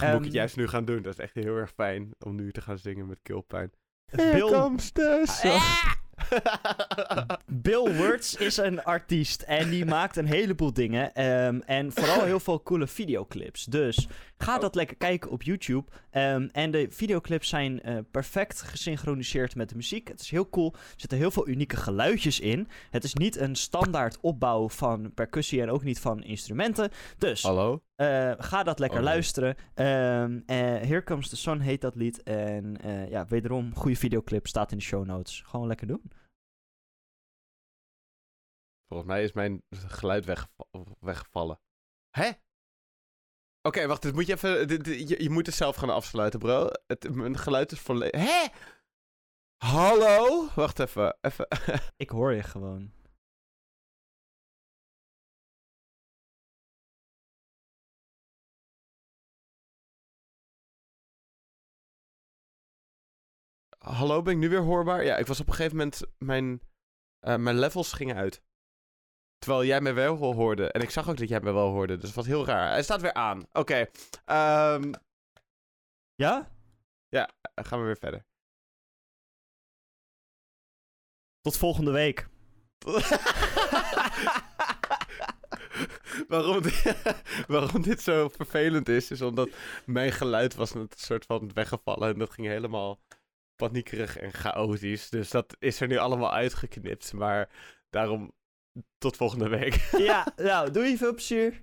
[0.00, 1.02] Moet ik het juist nu gaan doen?
[1.02, 3.72] Dat is echt heel erg fijn om nu te gaan zingen met keelpijn.
[4.10, 5.50] Bill, comes the sun.
[5.50, 5.92] Ah!
[7.46, 11.14] Bill Wurtz is een artiest en die maakt een heleboel dingen.
[11.14, 13.64] ehm, en vooral heel veel coole videoclips.
[13.64, 14.08] Dus
[14.38, 15.90] ga dat lekker kijken op YouTube.
[16.10, 20.08] Ehm, en de videoclips zijn eh, perfect gesynchroniseerd met de muziek.
[20.08, 20.72] Het is heel cool.
[20.74, 22.68] Er zitten heel veel unieke geluidjes in.
[22.90, 26.90] Het is niet een standaard opbouw van percussie en ook niet van instrumenten.
[27.18, 27.82] Dus Hallo?
[28.00, 29.56] Eh, ga dat lekker Oh, luisteren.
[29.74, 29.84] Eh,
[30.88, 32.22] Here Comes the Sun heet dat lied.
[32.22, 35.40] En eh, ja, wederom, goede videoclip staat in de show notes.
[35.46, 36.10] Gewoon lekker doen.
[38.88, 40.64] Volgens mij is mijn geluid weggeva-
[41.00, 41.60] weggevallen.
[42.10, 42.30] Hè?
[43.62, 44.68] Oké, wacht, dit moet je even.
[44.68, 46.68] dit- dit- je, je moet het zelf gaan afsluiten, bro.
[46.86, 48.20] Het, mijn geluid is volledig.
[48.20, 48.46] Hè?
[49.64, 50.48] Hallo?
[50.54, 51.16] Wacht even.
[51.20, 51.46] even.
[51.96, 52.92] Ik hoor je gewoon.
[63.84, 65.04] Hallo, ben ik nu weer hoorbaar?
[65.04, 66.02] Ja, ik was op een gegeven moment.
[66.18, 66.60] Mijn,
[67.20, 68.42] eh, mijn levels gingen uit.
[69.38, 70.70] Terwijl jij me wel hoorde.
[70.72, 71.94] En ik zag ook dat jij me wel hoorde.
[71.96, 72.68] Dus het was heel raar.
[72.70, 73.46] Hij staat weer aan.
[73.52, 73.86] Oké.
[74.24, 74.92] ehm,
[76.14, 76.48] Ja?
[77.54, 78.24] gaan we weer verder.
[81.40, 82.28] Tot volgende week.
[86.28, 87.02] waarom, dit,
[87.48, 89.48] waarom dit zo vervelend is, is omdat
[89.86, 92.12] mijn geluid was een soort van weggevallen.
[92.12, 93.00] En dat ging helemaal
[93.68, 95.08] paniekerig en chaotisch.
[95.08, 97.12] Dus dat is er nu allemaal uitgeknipt.
[97.12, 97.48] Maar
[97.90, 98.32] daarom
[98.98, 99.88] tot volgende week.
[100.10, 101.62] ja, nou, doei, veel plezier.